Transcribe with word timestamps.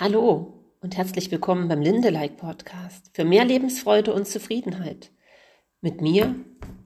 Hallo 0.00 0.52
und 0.80 0.96
herzlich 0.96 1.30
willkommen 1.30 1.68
beim 1.68 1.80
Linde-like 1.80 2.36
Podcast 2.36 3.12
für 3.12 3.24
mehr 3.24 3.44
Lebensfreude 3.44 4.12
und 4.12 4.26
Zufriedenheit. 4.26 5.12
Mit 5.82 6.00
mir, 6.00 6.34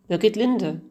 Birgit 0.08 0.37
Linde. 0.37 0.82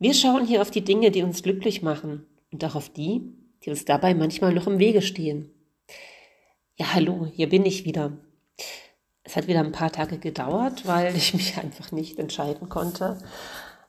Wir 0.00 0.12
schauen 0.12 0.44
hier 0.44 0.60
auf 0.60 0.72
die 0.72 0.82
Dinge, 0.82 1.12
die 1.12 1.22
uns 1.22 1.44
glücklich 1.44 1.80
machen 1.80 2.26
und 2.50 2.64
auch 2.64 2.74
auf 2.74 2.88
die, 2.88 3.32
die 3.62 3.70
uns 3.70 3.84
dabei 3.84 4.12
manchmal 4.12 4.52
noch 4.52 4.66
im 4.66 4.80
Wege 4.80 5.02
stehen. 5.02 5.54
Ja, 6.74 6.94
hallo, 6.94 7.28
hier 7.32 7.48
bin 7.48 7.64
ich 7.64 7.84
wieder. 7.84 8.18
Es 9.22 9.36
hat 9.36 9.46
wieder 9.46 9.60
ein 9.60 9.70
paar 9.70 9.92
Tage 9.92 10.18
gedauert, 10.18 10.84
weil 10.88 11.14
ich 11.16 11.32
mich 11.32 11.58
einfach 11.58 11.92
nicht 11.92 12.18
entscheiden 12.18 12.70
konnte, 12.70 13.18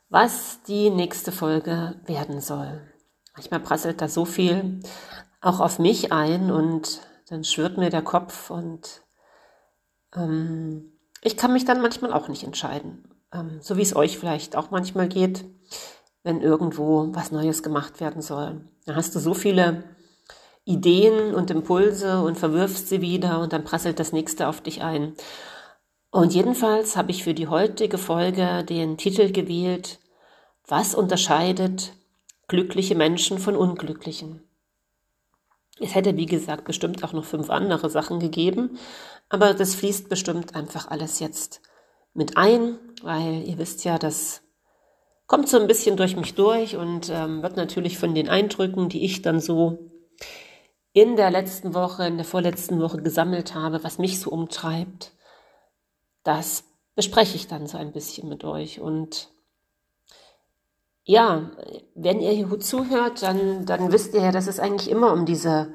was 0.10 0.62
die 0.68 0.92
nächste 0.92 1.32
Folge 1.32 2.00
werden 2.06 2.40
soll. 2.40 2.84
Manchmal 3.34 3.62
prasselt 3.62 4.00
da 4.00 4.08
so 4.08 4.26
viel 4.26 4.82
auch 5.42 5.60
auf 5.60 5.80
mich 5.80 6.12
ein 6.12 6.52
und 6.52 7.02
dann 7.34 7.44
schwirrt 7.44 7.78
mir 7.80 7.90
der 7.90 8.04
Kopf 8.04 8.52
und 8.52 9.02
ähm, 10.16 10.94
ich 11.22 11.36
kann 11.36 11.52
mich 11.52 11.66
dann 11.66 11.82
manchmal 11.82 12.14
auch 12.14 12.28
nicht 12.28 12.44
entscheiden. 12.44 13.10
Ähm, 13.34 13.58
so 13.60 13.76
wie 13.76 13.82
es 13.82 13.96
euch 13.96 14.20
vielleicht 14.20 14.56
auch 14.56 14.70
manchmal 14.70 15.08
geht, 15.08 15.44
wenn 16.22 16.42
irgendwo 16.42 17.08
was 17.12 17.32
Neues 17.32 17.64
gemacht 17.64 18.00
werden 18.00 18.22
soll. 18.22 18.62
Da 18.86 18.94
hast 18.94 19.16
du 19.16 19.20
so 19.20 19.34
viele 19.34 19.84
Ideen 20.64 21.34
und 21.34 21.50
Impulse 21.50 22.22
und 22.22 22.38
verwirfst 22.38 22.88
sie 22.88 23.02
wieder 23.02 23.40
und 23.40 23.52
dann 23.52 23.64
prasselt 23.64 24.00
das 24.00 24.14
nächste 24.14 24.48
auf 24.48 24.62
dich 24.62 24.84
ein. 24.84 25.16
Und 26.12 26.36
jedenfalls 26.36 26.96
habe 26.96 27.10
ich 27.10 27.24
für 27.24 27.34
die 27.34 27.48
heutige 27.48 27.98
Folge 27.98 28.64
den 28.64 28.98
Titel 28.98 29.32
gewählt, 29.32 30.00
was 30.68 30.94
unterscheidet 30.94 31.94
glückliche 32.48 32.94
Menschen 32.94 33.40
von 33.40 33.56
unglücklichen? 33.56 34.44
Es 35.80 35.96
hätte, 35.96 36.18
wie 36.18 36.26
gesagt, 36.26 36.66
bestimmt 36.66 37.04
auch 37.04 37.14
noch 37.14 37.26
fünf 37.26 37.50
andere 37.50 37.90
Sachen 37.90 38.20
gegeben, 38.20 38.78
aber 39.30 39.54
das 39.54 39.76
fließt 39.76 40.10
bestimmt 40.10 40.56
einfach 40.56 40.90
alles 40.90 41.20
jetzt 41.20 41.62
mit 42.14 42.38
ein, 42.38 42.78
weil 43.02 43.44
ihr 43.48 43.58
wisst 43.58 43.84
ja, 43.84 43.98
das 43.98 44.42
kommt 45.26 45.50
so 45.50 45.60
ein 45.60 45.68
bisschen 45.68 45.98
durch 45.98 46.16
mich 46.16 46.36
durch 46.36 46.76
und 46.76 47.10
ähm, 47.10 47.42
wird 47.42 47.58
natürlich 47.58 47.98
von 47.98 48.14
den 48.14 48.30
Eindrücken, 48.30 48.90
die 48.90 49.04
ich 49.04 49.22
dann 49.24 49.40
so 49.40 49.90
in 50.94 51.16
der 51.16 51.32
letzten 51.32 51.74
Woche, 51.74 52.06
in 52.06 52.18
der 52.18 52.26
vorletzten 52.26 52.80
Woche 52.80 53.02
gesammelt 53.02 53.56
habe, 53.56 53.84
was 53.84 53.98
mich 53.98 54.20
so 54.20 54.30
umtreibt, 54.30 55.12
das 56.24 56.66
bespreche 56.96 57.36
ich 57.36 57.48
dann 57.48 57.68
so 57.68 57.78
ein 57.78 57.92
bisschen 57.92 58.30
mit 58.30 58.44
euch. 58.44 58.80
Und 58.80 59.30
ja, 61.06 61.52
wenn 61.96 62.22
ihr 62.22 62.32
hier 62.32 62.48
gut 62.48 62.64
zuhört, 62.64 63.22
dann, 63.24 63.66
dann 63.66 63.92
wisst 63.92 64.14
ihr 64.14 64.22
ja, 64.22 64.32
dass 64.32 64.48
es 64.48 64.60
eigentlich 64.60 64.90
immer 64.90 65.12
um 65.12 65.26
diese 65.26 65.74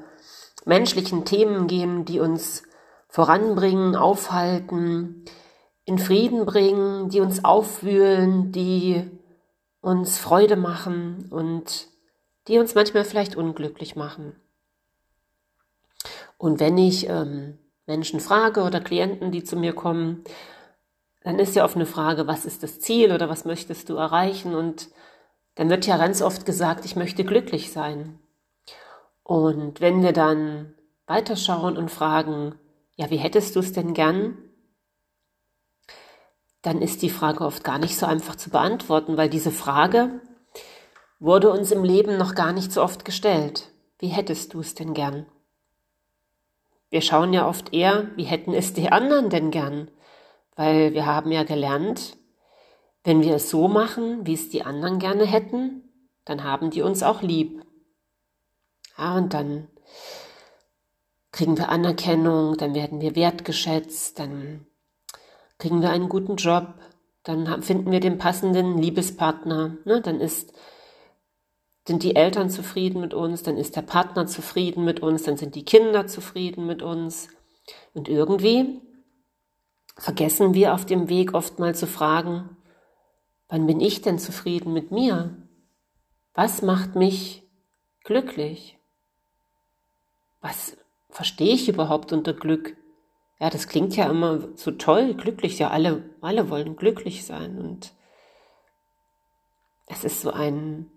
menschlichen 0.65 1.25
Themen 1.25 1.67
gehen, 1.67 2.05
die 2.05 2.19
uns 2.19 2.63
voranbringen, 3.07 3.95
aufhalten, 3.95 5.25
in 5.85 5.97
Frieden 5.97 6.45
bringen, 6.45 7.09
die 7.09 7.21
uns 7.21 7.43
aufwühlen, 7.43 8.51
die 8.51 9.09
uns 9.81 10.19
Freude 10.19 10.55
machen 10.55 11.27
und 11.31 11.87
die 12.47 12.59
uns 12.59 12.75
manchmal 12.75 13.05
vielleicht 13.05 13.35
unglücklich 13.35 13.95
machen. 13.95 14.35
Und 16.37 16.59
wenn 16.59 16.77
ich 16.77 17.07
ähm, 17.09 17.57
Menschen 17.85 18.19
frage 18.19 18.61
oder 18.61 18.79
Klienten, 18.79 19.31
die 19.31 19.43
zu 19.43 19.55
mir 19.55 19.73
kommen, 19.73 20.23
dann 21.23 21.37
ist 21.37 21.55
ja 21.55 21.65
oft 21.65 21.75
eine 21.75 21.85
Frage, 21.85 22.27
was 22.27 22.45
ist 22.45 22.63
das 22.63 22.79
Ziel 22.79 23.11
oder 23.11 23.29
was 23.29 23.45
möchtest 23.45 23.89
du 23.89 23.95
erreichen? 23.95 24.55
Und 24.55 24.89
dann 25.59 25.69
wird 25.69 25.85
ja 25.85 25.97
ganz 25.97 26.21
oft 26.21 26.45
gesagt, 26.45 26.85
ich 26.85 26.95
möchte 26.95 27.25
glücklich 27.25 27.73
sein. 27.73 28.17
Und 29.23 29.81
wenn 29.81 30.01
wir 30.01 30.13
dann 30.13 30.73
weiterschauen 31.05 31.75
und 31.75 31.91
fragen, 31.91 32.55
ja, 32.95 33.09
wie 33.09 33.17
hättest 33.17 33.57
du 33.57 33.59
es 33.59 33.73
denn 33.73 33.93
gern? 33.93 34.37
Dann 36.61 36.81
ist 36.81 37.01
die 37.01 37.09
Frage 37.09 37.43
oft 37.43 37.65
gar 37.65 37.77
nicht 37.77 37.97
so 37.97 38.05
einfach 38.05 38.37
zu 38.37 38.49
beantworten, 38.49 39.17
weil 39.17 39.29
diese 39.29 39.51
Frage 39.51 40.21
wurde 41.19 41.51
uns 41.51 41.71
im 41.71 41.83
Leben 41.83 42.15
noch 42.15 42.35
gar 42.35 42.53
nicht 42.53 42.71
so 42.71 42.81
oft 42.81 43.03
gestellt. 43.03 43.69
Wie 43.97 44.07
hättest 44.07 44.53
du 44.53 44.61
es 44.61 44.75
denn 44.75 44.93
gern? 44.93 45.25
Wir 46.89 47.01
schauen 47.01 47.33
ja 47.33 47.45
oft 47.45 47.73
eher, 47.73 48.07
wie 48.15 48.23
hätten 48.23 48.53
es 48.53 48.71
die 48.71 48.93
anderen 48.93 49.29
denn 49.29 49.51
gern? 49.51 49.91
Weil 50.55 50.93
wir 50.93 51.05
haben 51.05 51.33
ja 51.33 51.43
gelernt, 51.43 52.15
wenn 53.03 53.21
wir 53.21 53.35
es 53.35 53.49
so 53.49 53.67
machen, 53.67 54.25
wie 54.25 54.33
es 54.33 54.49
die 54.49 54.63
anderen 54.63 54.99
gerne 54.99 55.25
hätten, 55.25 55.83
dann 56.25 56.43
haben 56.43 56.69
die 56.69 56.81
uns 56.81 57.01
auch 57.03 57.21
lieb. 57.21 57.65
Ja, 58.97 59.15
und 59.15 59.33
dann 59.33 59.67
kriegen 61.31 61.57
wir 61.57 61.69
Anerkennung, 61.69 62.57
dann 62.57 62.73
werden 62.75 63.01
wir 63.01 63.15
wertgeschätzt, 63.15 64.19
dann 64.19 64.65
kriegen 65.57 65.81
wir 65.81 65.89
einen 65.89 66.09
guten 66.09 66.35
Job, 66.35 66.73
dann 67.23 67.61
finden 67.61 67.91
wir 67.91 67.99
den 67.99 68.17
passenden 68.17 68.77
Liebespartner, 68.77 69.77
ne? 69.85 70.01
dann 70.01 70.19
ist, 70.19 70.53
sind 71.87 72.03
die 72.03 72.15
Eltern 72.15 72.49
zufrieden 72.49 73.01
mit 73.01 73.13
uns, 73.13 73.43
dann 73.43 73.57
ist 73.57 73.75
der 73.75 73.81
Partner 73.81 74.25
zufrieden 74.27 74.83
mit 74.83 75.01
uns, 75.01 75.23
dann 75.23 75.37
sind 75.37 75.55
die 75.55 75.65
Kinder 75.65 76.07
zufrieden 76.07 76.65
mit 76.65 76.81
uns. 76.81 77.29
Und 77.93 78.09
irgendwie 78.09 78.81
vergessen 79.97 80.53
wir 80.53 80.73
auf 80.73 80.85
dem 80.85 81.09
Weg 81.09 81.33
oft 81.33 81.59
mal 81.59 81.75
zu 81.75 81.87
fragen, 81.87 82.57
Wann 83.49 83.65
bin 83.65 83.81
ich 83.81 84.01
denn 84.01 84.19
zufrieden 84.19 84.73
mit 84.73 84.91
mir? 84.91 85.35
Was 86.35 86.61
macht 86.61 86.95
mich 86.95 87.43
glücklich? 88.03 88.77
Was 90.39 90.77
verstehe 91.09 91.55
ich 91.55 91.67
überhaupt 91.67 92.13
unter 92.13 92.33
Glück? 92.33 92.77
Ja, 93.39 93.49
das 93.49 93.67
klingt 93.67 93.95
ja 93.95 94.09
immer 94.09 94.47
so 94.55 94.71
toll, 94.71 95.15
glücklich. 95.15 95.57
Ja, 95.57 95.71
alle, 95.71 96.03
alle 96.21 96.49
wollen 96.49 96.75
glücklich 96.75 97.25
sein. 97.25 97.57
Und 97.57 97.93
es 99.87 100.03
ist 100.03 100.21
so 100.21 100.31
ein, 100.31 100.91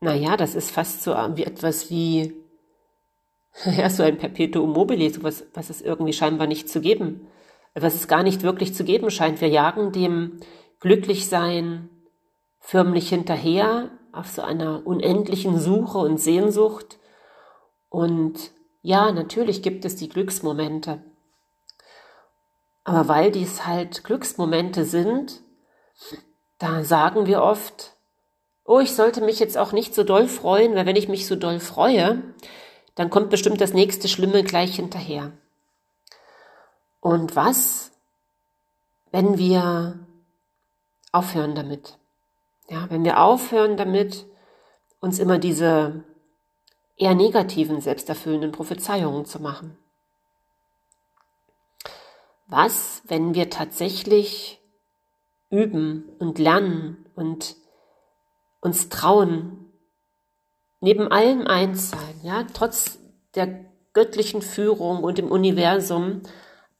naja, 0.00 0.36
das 0.36 0.56
ist 0.56 0.72
fast 0.72 1.02
so 1.02 1.12
wie 1.12 1.44
etwas 1.44 1.90
wie, 1.90 2.34
ja, 3.64 3.88
so 3.88 4.02
ein 4.02 4.18
Perpetuum 4.18 4.72
mobile, 4.72 5.12
sowas, 5.12 5.46
was 5.54 5.70
es 5.70 5.80
irgendwie 5.80 6.12
scheinbar 6.12 6.48
nicht 6.48 6.68
zu 6.68 6.80
geben, 6.80 7.28
was 7.74 7.94
es 7.94 8.08
gar 8.08 8.24
nicht 8.24 8.42
wirklich 8.42 8.74
zu 8.74 8.82
geben 8.82 9.10
scheint. 9.12 9.40
Wir 9.40 9.48
jagen 9.48 9.92
dem 9.92 10.40
glücklich 10.80 11.28
sein, 11.28 11.88
förmlich 12.60 13.08
hinterher 13.08 13.90
auf 14.12 14.28
so 14.28 14.42
einer 14.42 14.86
unendlichen 14.86 15.58
Suche 15.58 15.98
und 15.98 16.18
Sehnsucht. 16.18 16.98
Und 17.88 18.50
ja, 18.82 19.12
natürlich 19.12 19.62
gibt 19.62 19.84
es 19.84 19.96
die 19.96 20.08
Glücksmomente. 20.08 21.02
Aber 22.84 23.08
weil 23.08 23.30
dies 23.30 23.66
halt 23.66 24.04
Glücksmomente 24.04 24.84
sind, 24.84 25.42
da 26.58 26.84
sagen 26.84 27.26
wir 27.26 27.42
oft, 27.42 27.94
oh, 28.64 28.80
ich 28.80 28.94
sollte 28.94 29.20
mich 29.20 29.38
jetzt 29.38 29.58
auch 29.58 29.72
nicht 29.72 29.94
so 29.94 30.04
doll 30.04 30.26
freuen, 30.26 30.74
weil 30.74 30.86
wenn 30.86 30.96
ich 30.96 31.08
mich 31.08 31.26
so 31.26 31.36
doll 31.36 31.60
freue, 31.60 32.22
dann 32.94 33.10
kommt 33.10 33.30
bestimmt 33.30 33.60
das 33.60 33.72
nächste 33.72 34.08
Schlimme 34.08 34.42
gleich 34.42 34.76
hinterher. 34.76 35.32
Und 37.00 37.36
was, 37.36 37.92
wenn 39.10 39.38
wir 39.38 39.98
aufhören 41.12 41.54
damit. 41.54 41.98
Ja, 42.68 42.90
wenn 42.90 43.04
wir 43.04 43.20
aufhören 43.20 43.76
damit, 43.76 44.26
uns 45.00 45.18
immer 45.18 45.38
diese 45.38 46.04
eher 46.96 47.14
negativen, 47.14 47.80
selbsterfüllenden 47.80 48.52
Prophezeiungen 48.52 49.24
zu 49.24 49.40
machen. 49.40 49.78
Was, 52.46 53.02
wenn 53.06 53.34
wir 53.34 53.50
tatsächlich 53.50 54.60
üben 55.50 56.08
und 56.18 56.38
lernen 56.38 57.06
und 57.14 57.56
uns 58.60 58.88
trauen, 58.88 59.70
neben 60.80 61.10
allem 61.10 61.46
eins 61.46 61.90
sein, 61.90 62.20
ja, 62.22 62.44
trotz 62.52 62.98
der 63.34 63.64
göttlichen 63.92 64.42
Führung 64.42 65.02
und 65.02 65.18
dem 65.18 65.30
Universum 65.30 66.22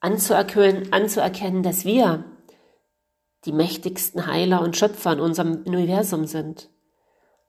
anzuerkennen, 0.00 0.92
anzuerkennen, 0.92 1.62
dass 1.62 1.84
wir 1.84 2.24
die 3.44 3.52
mächtigsten 3.52 4.26
Heiler 4.26 4.62
und 4.62 4.76
Schöpfer 4.76 5.12
in 5.12 5.20
unserem 5.20 5.62
Universum 5.64 6.26
sind. 6.26 6.70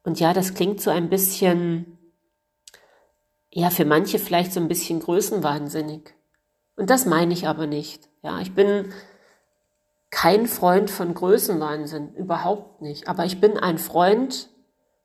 Und 0.03 0.19
ja, 0.19 0.33
das 0.33 0.53
klingt 0.53 0.81
so 0.81 0.89
ein 0.89 1.09
bisschen, 1.09 1.97
ja, 3.51 3.69
für 3.69 3.85
manche 3.85 4.19
vielleicht 4.19 4.53
so 4.53 4.59
ein 4.59 4.67
bisschen 4.67 4.99
größenwahnsinnig. 4.99 6.13
Und 6.75 6.89
das 6.89 7.05
meine 7.05 7.33
ich 7.33 7.47
aber 7.47 7.67
nicht. 7.67 8.09
Ja, 8.21 8.39
ich 8.39 8.53
bin 8.53 8.93
kein 10.09 10.47
Freund 10.47 10.89
von 10.89 11.13
Größenwahnsinn, 11.13 12.15
überhaupt 12.15 12.81
nicht. 12.81 13.07
Aber 13.07 13.25
ich 13.25 13.39
bin 13.39 13.57
ein 13.57 13.77
Freund 13.77 14.49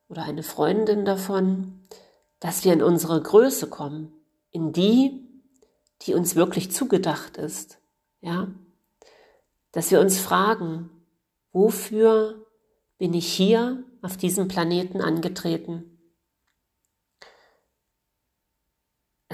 oder 0.09 0.23
eine 0.23 0.43
Freundin 0.43 1.05
davon, 1.05 1.83
dass 2.41 2.65
wir 2.65 2.73
in 2.73 2.83
unsere 2.83 3.21
Größe 3.21 3.69
kommen, 3.69 4.13
in 4.51 4.73
die, 4.73 5.27
die 6.03 6.15
uns 6.15 6.37
wirklich 6.37 6.71
zugedacht 6.71 7.37
ist. 7.37 7.79
Ja, 8.21 8.49
dass 9.75 9.91
wir 9.91 10.01
uns 10.01 10.19
fragen, 10.19 10.91
wofür 11.53 12.47
bin 12.97 13.13
ich 13.13 13.31
hier 13.31 13.85
auf 14.01 14.17
diesem 14.17 14.49
Planeten 14.49 15.01
angetreten? 15.01 15.95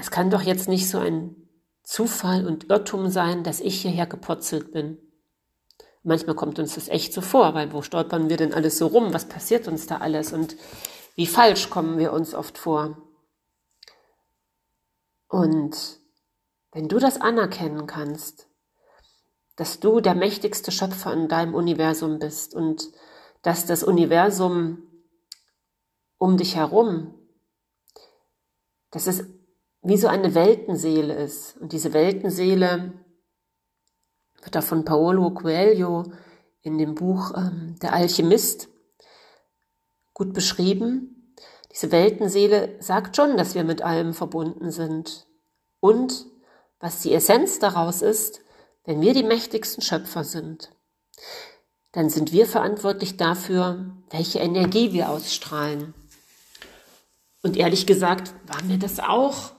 es 0.01 0.09
kann 0.09 0.31
doch 0.31 0.41
jetzt 0.41 0.67
nicht 0.67 0.89
so 0.89 0.97
ein 0.97 1.35
Zufall 1.83 2.47
und 2.47 2.69
Irrtum 2.71 3.09
sein, 3.09 3.43
dass 3.43 3.59
ich 3.59 3.81
hierher 3.81 4.07
geputzelt 4.07 4.71
bin. 4.71 4.97
Manchmal 6.03 6.35
kommt 6.35 6.57
uns 6.57 6.73
das 6.73 6.87
echt 6.87 7.13
so 7.13 7.21
vor, 7.21 7.53
weil 7.53 7.71
wo 7.71 7.83
stolpern 7.83 8.27
wir 8.27 8.37
denn 8.37 8.53
alles 8.53 8.79
so 8.79 8.87
rum? 8.87 9.13
Was 9.13 9.25
passiert 9.25 9.67
uns 9.67 9.85
da 9.85 9.97
alles? 9.97 10.33
Und 10.33 10.55
wie 11.15 11.27
falsch 11.27 11.69
kommen 11.69 11.99
wir 11.99 12.13
uns 12.13 12.33
oft 12.33 12.57
vor? 12.57 12.97
Und 15.27 15.99
wenn 16.71 16.87
du 16.87 16.97
das 16.97 17.21
anerkennen 17.21 17.85
kannst, 17.85 18.47
dass 19.55 19.79
du 19.79 19.99
der 19.99 20.15
mächtigste 20.15 20.71
Schöpfer 20.71 21.13
in 21.13 21.27
deinem 21.27 21.53
Universum 21.53 22.19
bist 22.19 22.55
und 22.55 22.91
dass 23.41 23.65
das 23.65 23.83
Universum 23.83 24.83
um 26.17 26.37
dich 26.37 26.55
herum, 26.55 27.15
dass 28.91 29.07
es 29.07 29.25
wie 29.81 29.97
so 29.97 30.07
eine 30.07 30.35
Weltenseele 30.35 31.15
ist. 31.15 31.57
Und 31.57 31.73
diese 31.73 31.93
Weltenseele 31.93 32.93
wird 34.41 34.55
da 34.55 34.61
von 34.61 34.85
Paolo 34.85 35.31
Coelho 35.31 36.11
in 36.61 36.77
dem 36.77 36.95
Buch 36.95 37.33
ähm, 37.35 37.75
Der 37.81 37.93
Alchemist 37.93 38.69
gut 40.13 40.33
beschrieben. 40.33 41.33
Diese 41.71 41.91
Weltenseele 41.91 42.75
sagt 42.79 43.15
schon, 43.15 43.37
dass 43.37 43.55
wir 43.55 43.63
mit 43.63 43.81
allem 43.81 44.13
verbunden 44.13 44.71
sind. 44.71 45.25
Und 45.79 46.27
was 46.79 47.01
die 47.01 47.13
Essenz 47.13 47.59
daraus 47.59 48.01
ist, 48.01 48.41
wenn 48.83 49.01
wir 49.01 49.13
die 49.13 49.23
mächtigsten 49.23 49.83
Schöpfer 49.83 50.23
sind, 50.23 50.71
dann 51.91 52.09
sind 52.09 52.31
wir 52.31 52.45
verantwortlich 52.45 53.17
dafür, 53.17 53.93
welche 54.09 54.39
Energie 54.39 54.93
wir 54.93 55.09
ausstrahlen. 55.09 55.93
Und 57.43 57.57
ehrlich 57.57 57.85
gesagt 57.85 58.33
war 58.47 58.63
mir 58.63 58.77
das 58.77 58.99
auch, 58.99 59.51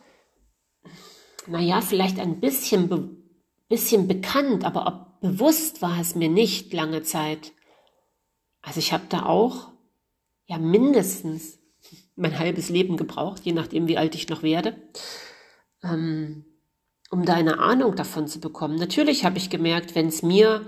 naja, 1.47 1.81
vielleicht 1.81 2.19
ein 2.19 2.41
bisschen, 2.41 2.89
be 2.89 3.23
bisschen 3.69 4.07
bekannt, 4.07 4.65
aber 4.65 4.87
ob 4.87 5.21
bewusst 5.23 5.81
war 5.81 5.99
es 5.99 6.15
mir 6.15 6.29
nicht 6.29 6.75
lange 6.75 7.03
Zeit. 7.03 7.53
Also 8.61 8.81
ich 8.81 8.93
habe 8.93 9.05
da 9.09 9.25
auch 9.25 9.69
ja 10.47 10.59
mindestens 10.59 11.59
mein 12.15 12.39
halbes 12.39 12.69
Leben 12.69 12.99
gebraucht, 12.99 13.43
je 13.45 13.53
nachdem, 13.53 13.89
wie 13.89 13.97
alt 13.97 14.15
ich 14.15 14.29
noch 14.29 14.43
werde, 14.43 14.77
ähm, 15.83 16.45
um 17.13 17.27
da 17.27 17.35
eine 17.35 17.59
Ahnung 17.59 17.95
davon 17.95 18.27
zu 18.27 18.41
bekommen. 18.41 18.77
Natürlich 18.77 19.27
habe 19.27 19.37
ich 19.37 19.51
gemerkt, 19.51 19.95
wenn 19.95 20.07
es 20.07 20.23
mir 20.23 20.65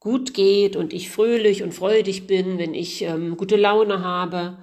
gut 0.00 0.32
geht 0.32 0.76
und 0.76 0.94
ich 0.94 1.10
fröhlich 1.10 1.62
und 1.62 1.74
freudig 1.74 2.26
bin, 2.26 2.56
wenn 2.58 2.72
ich 2.72 3.02
ähm, 3.02 3.36
gute 3.36 3.56
Laune 3.56 4.02
habe, 4.02 4.56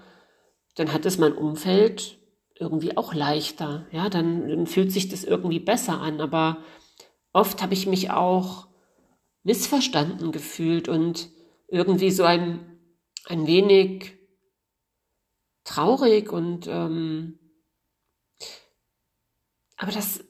dann 0.76 0.92
hat 0.92 1.06
es 1.06 1.20
mein 1.20 1.34
Umfeld 1.34 2.18
irgendwie 2.56 2.98
auch 2.98 3.14
leichter. 3.14 3.86
Ja, 3.92 4.10
dann, 4.10 4.50
dann 4.50 4.66
fühlt 4.66 4.92
sich 4.92 5.10
das 5.10 5.24
irgendwie 5.24 5.60
besser 5.60 6.02
an. 6.02 6.22
Aber 6.22 6.58
oft 7.34 7.62
habe 7.62 7.76
ich 7.76 7.86
mich 7.86 8.10
auch 8.10 8.68
missverstanden 9.44 10.32
gefühlt 10.32 10.90
und 10.90 11.30
irgendwie 11.68 12.10
so 12.10 12.24
ein, 12.24 12.80
ein 13.26 13.46
wenig 13.46 14.14
traurig 15.66 16.32
und 16.32 16.66
ähm, 16.68 17.38
aber 19.78 19.92
das 19.92 20.24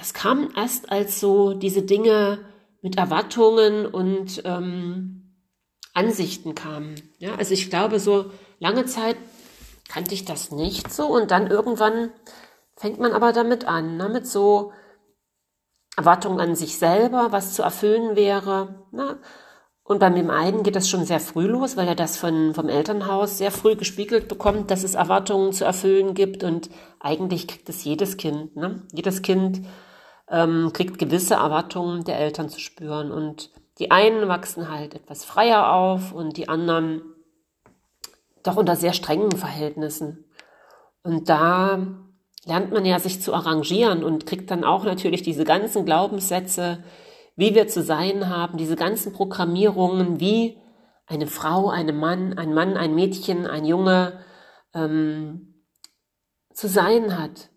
das 0.00 0.14
kam 0.14 0.48
erst 0.56 0.90
als 0.90 1.20
so 1.20 1.52
diese 1.52 1.82
Dinge 1.82 2.38
mit 2.80 2.96
Erwartungen 2.96 3.84
und 3.84 4.42
ähm, 4.46 5.36
Ansichten 5.92 6.54
kamen. 6.54 6.94
Ja, 7.18 7.34
also 7.34 7.52
ich 7.52 7.68
glaube, 7.68 8.00
so 8.00 8.30
lange 8.58 8.86
Zeit 8.86 9.16
kannte 9.90 10.14
ich 10.14 10.24
das 10.24 10.50
nicht 10.50 10.90
so 10.90 11.06
und 11.06 11.30
dann 11.30 11.48
irgendwann 11.48 12.10
fängt 12.76 12.98
man 12.98 13.12
aber 13.12 13.32
damit 13.32 13.66
an, 13.66 13.98
ne, 13.98 14.08
mit 14.08 14.26
so 14.26 14.72
Erwartungen 15.98 16.40
an 16.40 16.54
sich 16.54 16.78
selber, 16.78 17.30
was 17.30 17.52
zu 17.52 17.62
erfüllen 17.62 18.16
wäre. 18.16 18.86
Ne? 18.92 19.18
Und 19.82 19.98
bei 19.98 20.08
dem 20.08 20.30
einen 20.30 20.62
geht 20.62 20.76
das 20.76 20.88
schon 20.88 21.04
sehr 21.04 21.20
früh 21.20 21.46
los, 21.46 21.76
weil 21.76 21.88
er 21.88 21.94
das 21.94 22.16
von, 22.16 22.54
vom 22.54 22.70
Elternhaus 22.70 23.36
sehr 23.36 23.50
früh 23.50 23.76
gespiegelt 23.76 24.28
bekommt, 24.28 24.70
dass 24.70 24.82
es 24.82 24.94
Erwartungen 24.94 25.52
zu 25.52 25.64
erfüllen 25.64 26.14
gibt. 26.14 26.42
Und 26.42 26.70
eigentlich 27.00 27.48
kriegt 27.48 27.68
es 27.68 27.84
jedes 27.84 28.16
Kind. 28.16 28.56
Ne? 28.56 28.82
Jedes 28.94 29.20
Kind 29.20 29.66
ähm, 30.30 30.72
kriegt 30.72 30.98
gewisse 30.98 31.34
Erwartungen 31.34 32.04
der 32.04 32.18
Eltern 32.18 32.48
zu 32.48 32.60
spüren. 32.60 33.10
Und 33.10 33.50
die 33.78 33.90
einen 33.90 34.28
wachsen 34.28 34.70
halt 34.70 34.94
etwas 34.94 35.24
freier 35.24 35.72
auf 35.72 36.12
und 36.12 36.36
die 36.36 36.48
anderen 36.48 37.02
doch 38.42 38.56
unter 38.56 38.76
sehr 38.76 38.92
strengen 38.92 39.32
Verhältnissen. 39.32 40.24
Und 41.02 41.28
da 41.28 41.86
lernt 42.44 42.72
man 42.72 42.84
ja 42.84 42.98
sich 42.98 43.20
zu 43.20 43.34
arrangieren 43.34 44.02
und 44.02 44.26
kriegt 44.26 44.50
dann 44.50 44.64
auch 44.64 44.84
natürlich 44.84 45.22
diese 45.22 45.44
ganzen 45.44 45.84
Glaubenssätze, 45.84 46.82
wie 47.36 47.54
wir 47.54 47.68
zu 47.68 47.82
sein 47.82 48.28
haben, 48.28 48.58
diese 48.58 48.76
ganzen 48.76 49.12
Programmierungen, 49.12 50.20
wie 50.20 50.58
eine 51.06 51.26
Frau, 51.26 51.68
eine 51.68 51.92
Mann, 51.92 52.38
ein 52.38 52.54
Mann, 52.54 52.76
ein 52.76 52.94
Mädchen, 52.94 53.46
ein 53.46 53.64
Junge 53.64 54.20
ähm, 54.74 55.64
zu 56.52 56.68
sein 56.68 57.18
hat, 57.18 57.50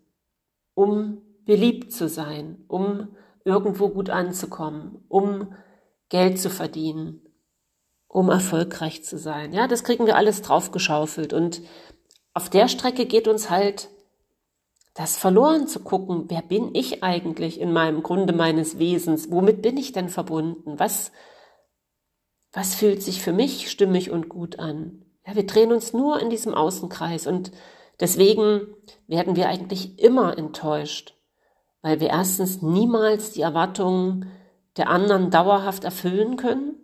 um 0.74 1.23
beliebt 1.44 1.92
zu 1.92 2.08
sein, 2.08 2.64
um 2.68 3.16
irgendwo 3.44 3.88
gut 3.88 4.10
anzukommen, 4.10 5.04
um 5.08 5.54
Geld 6.08 6.38
zu 6.38 6.50
verdienen, 6.50 7.20
um 8.08 8.30
erfolgreich 8.30 9.04
zu 9.04 9.18
sein. 9.18 9.52
Ja, 9.52 9.66
das 9.68 9.84
kriegen 9.84 10.06
wir 10.06 10.16
alles 10.16 10.42
draufgeschaufelt 10.42 11.32
und 11.32 11.62
auf 12.32 12.50
der 12.50 12.68
Strecke 12.68 13.06
geht 13.06 13.28
uns 13.28 13.50
halt 13.50 13.88
das 14.94 15.16
verloren 15.16 15.66
zu 15.66 15.80
gucken, 15.80 16.26
wer 16.28 16.42
bin 16.42 16.74
ich 16.74 17.02
eigentlich 17.02 17.60
in 17.60 17.72
meinem 17.72 18.02
Grunde 18.04 18.32
meines 18.32 18.78
Wesens? 18.78 19.30
Womit 19.30 19.60
bin 19.60 19.76
ich 19.76 19.90
denn 19.92 20.08
verbunden? 20.08 20.78
Was, 20.78 21.10
was 22.52 22.76
fühlt 22.76 23.02
sich 23.02 23.20
für 23.20 23.32
mich 23.32 23.70
stimmig 23.70 24.12
und 24.12 24.28
gut 24.28 24.60
an? 24.60 25.04
Ja, 25.26 25.34
wir 25.34 25.46
drehen 25.46 25.72
uns 25.72 25.92
nur 25.92 26.20
in 26.20 26.30
diesem 26.30 26.54
Außenkreis 26.54 27.26
und 27.26 27.50
deswegen 27.98 28.68
werden 29.08 29.34
wir 29.34 29.48
eigentlich 29.48 29.98
immer 29.98 30.38
enttäuscht 30.38 31.14
weil 31.84 32.00
wir 32.00 32.08
erstens 32.08 32.62
niemals 32.62 33.32
die 33.32 33.42
Erwartungen 33.42 34.30
der 34.78 34.88
anderen 34.88 35.30
dauerhaft 35.30 35.84
erfüllen 35.84 36.36
können 36.38 36.76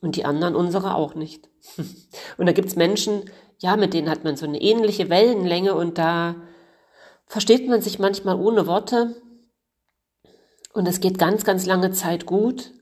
und 0.00 0.16
die 0.16 0.24
anderen 0.24 0.56
unsere 0.56 0.94
auch 0.94 1.14
nicht. 1.14 1.50
Und 2.38 2.46
da 2.46 2.52
gibt's 2.52 2.74
Menschen, 2.74 3.30
ja, 3.58 3.76
mit 3.76 3.92
denen 3.92 4.08
hat 4.08 4.24
man 4.24 4.36
so 4.36 4.46
eine 4.46 4.60
ähnliche 4.60 5.10
Wellenlänge 5.10 5.74
und 5.74 5.98
da 5.98 6.36
versteht 7.26 7.68
man 7.68 7.82
sich 7.82 7.98
manchmal 7.98 8.34
ohne 8.40 8.66
Worte 8.66 9.14
und 10.72 10.88
es 10.88 11.00
geht 11.00 11.18
ganz, 11.18 11.44
ganz 11.44 11.66
lange 11.66 11.92
Zeit 11.92 12.24
gut. 12.26 12.72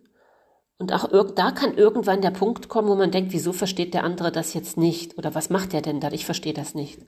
Und 0.79 0.93
auch 0.93 1.11
da 1.35 1.50
kann 1.50 1.76
irgendwann 1.76 2.23
der 2.23 2.31
Punkt 2.31 2.69
kommen, 2.69 2.88
wo 2.88 2.95
man 2.95 3.11
denkt, 3.11 3.33
wieso 3.33 3.52
versteht 3.52 3.93
der 3.93 4.05
andere 4.05 4.33
das 4.33 4.55
jetzt 4.55 4.79
nicht? 4.79 5.19
Oder 5.19 5.35
was 5.35 5.50
macht 5.50 5.73
der 5.73 5.83
denn 5.83 6.00
da? 6.00 6.11
Ich 6.12 6.25
verstehe 6.25 6.55
das 6.55 6.75
nicht. 6.75 7.05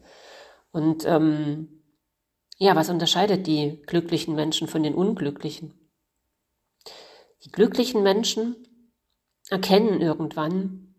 Und 0.72 1.06
ähm, 1.06 1.81
ja, 2.58 2.76
was 2.76 2.90
unterscheidet 2.90 3.46
die 3.46 3.82
glücklichen 3.86 4.34
Menschen 4.34 4.68
von 4.68 4.82
den 4.82 4.94
unglücklichen? 4.94 5.74
Die 7.44 7.50
glücklichen 7.50 8.02
Menschen 8.02 8.56
erkennen 9.48 10.00
irgendwann, 10.00 10.94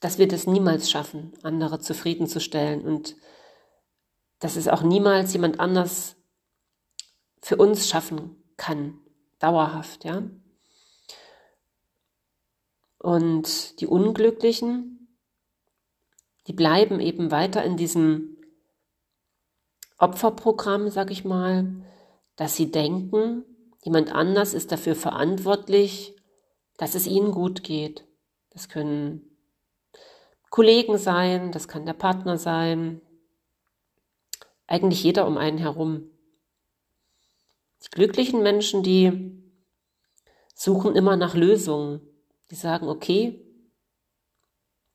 dass 0.00 0.18
wir 0.18 0.28
das 0.28 0.46
niemals 0.46 0.90
schaffen, 0.90 1.32
andere 1.42 1.80
zufriedenzustellen 1.80 2.82
und 2.82 3.16
dass 4.38 4.56
es 4.56 4.68
auch 4.68 4.82
niemals 4.82 5.32
jemand 5.32 5.60
anders 5.60 6.16
für 7.40 7.56
uns 7.56 7.88
schaffen 7.88 8.36
kann, 8.56 8.98
dauerhaft, 9.38 10.04
ja. 10.04 10.22
Und 12.98 13.80
die 13.80 13.86
Unglücklichen, 13.86 15.18
die 16.46 16.54
bleiben 16.54 17.00
eben 17.00 17.30
weiter 17.30 17.62
in 17.62 17.76
diesem 17.76 18.33
Opferprogramm, 19.98 20.88
sag 20.90 21.10
ich 21.10 21.24
mal, 21.24 21.66
dass 22.36 22.56
sie 22.56 22.70
denken, 22.70 23.44
jemand 23.82 24.12
anders 24.12 24.54
ist 24.54 24.72
dafür 24.72 24.96
verantwortlich, 24.96 26.16
dass 26.76 26.94
es 26.94 27.06
ihnen 27.06 27.30
gut 27.30 27.62
geht. 27.62 28.04
Das 28.50 28.68
können 28.68 29.36
Kollegen 30.50 30.98
sein, 30.98 31.52
das 31.52 31.68
kann 31.68 31.86
der 31.86 31.94
Partner 31.94 32.38
sein, 32.38 33.00
eigentlich 34.66 35.02
jeder 35.02 35.26
um 35.26 35.36
einen 35.36 35.58
herum. 35.58 36.10
Die 37.84 37.90
glücklichen 37.90 38.42
Menschen, 38.42 38.82
die 38.82 39.42
suchen 40.54 40.96
immer 40.96 41.16
nach 41.16 41.34
Lösungen. 41.34 42.00
Die 42.50 42.54
sagen, 42.54 42.88
okay, 42.88 43.40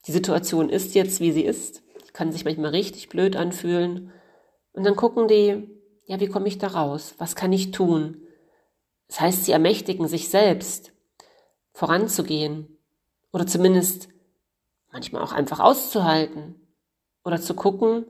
die 0.07 0.11
Situation 0.11 0.69
ist 0.69 0.95
jetzt, 0.95 1.19
wie 1.19 1.31
sie 1.31 1.43
ist. 1.43 1.83
Die 2.07 2.11
kann 2.11 2.31
sich 2.31 2.45
manchmal 2.45 2.71
richtig 2.71 3.09
blöd 3.09 3.35
anfühlen. 3.35 4.11
Und 4.73 4.83
dann 4.83 4.95
gucken 4.95 5.27
die, 5.27 5.69
ja, 6.05 6.19
wie 6.19 6.27
komme 6.27 6.47
ich 6.47 6.57
da 6.57 6.67
raus? 6.67 7.15
Was 7.17 7.35
kann 7.35 7.53
ich 7.53 7.71
tun? 7.71 8.21
Das 9.07 9.19
heißt, 9.21 9.45
sie 9.45 9.51
ermächtigen 9.51 10.07
sich 10.07 10.29
selbst, 10.29 10.93
voranzugehen 11.73 12.77
oder 13.31 13.47
zumindest 13.47 14.09
manchmal 14.91 15.23
auch 15.23 15.31
einfach 15.31 15.59
auszuhalten 15.59 16.55
oder 17.23 17.41
zu 17.41 17.53
gucken, 17.53 18.05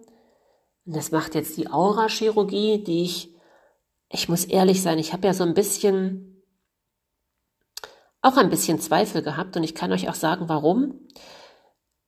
und 0.86 0.96
das 0.96 1.12
macht 1.12 1.36
jetzt 1.36 1.56
die 1.58 1.70
Aura-Chirurgie, 1.70 2.84
die 2.84 3.04
ich 3.04 3.36
ich 4.10 4.28
muss 4.28 4.46
ehrlich 4.46 4.82
sein, 4.82 4.98
ich 5.00 5.14
habe 5.14 5.28
ja 5.28 5.34
so 5.34 5.44
ein 5.44 5.54
bisschen, 5.54 6.44
auch 8.22 8.38
ein 8.38 8.50
bisschen 8.50 8.80
Zweifel 8.80 9.22
gehabt 9.22 9.56
und 9.56 9.64
ich 9.64 9.76
kann 9.76 9.92
euch 9.92 10.10
auch 10.10 10.16
sagen, 10.16 10.50
warum. 10.50 11.08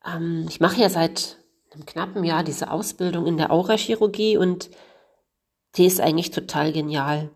Ähm, 0.06 0.46
ich 0.50 0.60
mache 0.60 0.82
ja 0.82 0.90
seit 0.90 1.38
einem 1.72 1.86
knappen 1.86 2.24
Jahr 2.24 2.44
diese 2.44 2.72
Ausbildung 2.72 3.26
in 3.26 3.38
der 3.38 3.52
Aurachirurgie 3.52 4.38
und 4.38 4.70
die 5.76 5.86
ist 5.86 6.02
eigentlich 6.02 6.32
total 6.32 6.74
genial. 6.74 7.30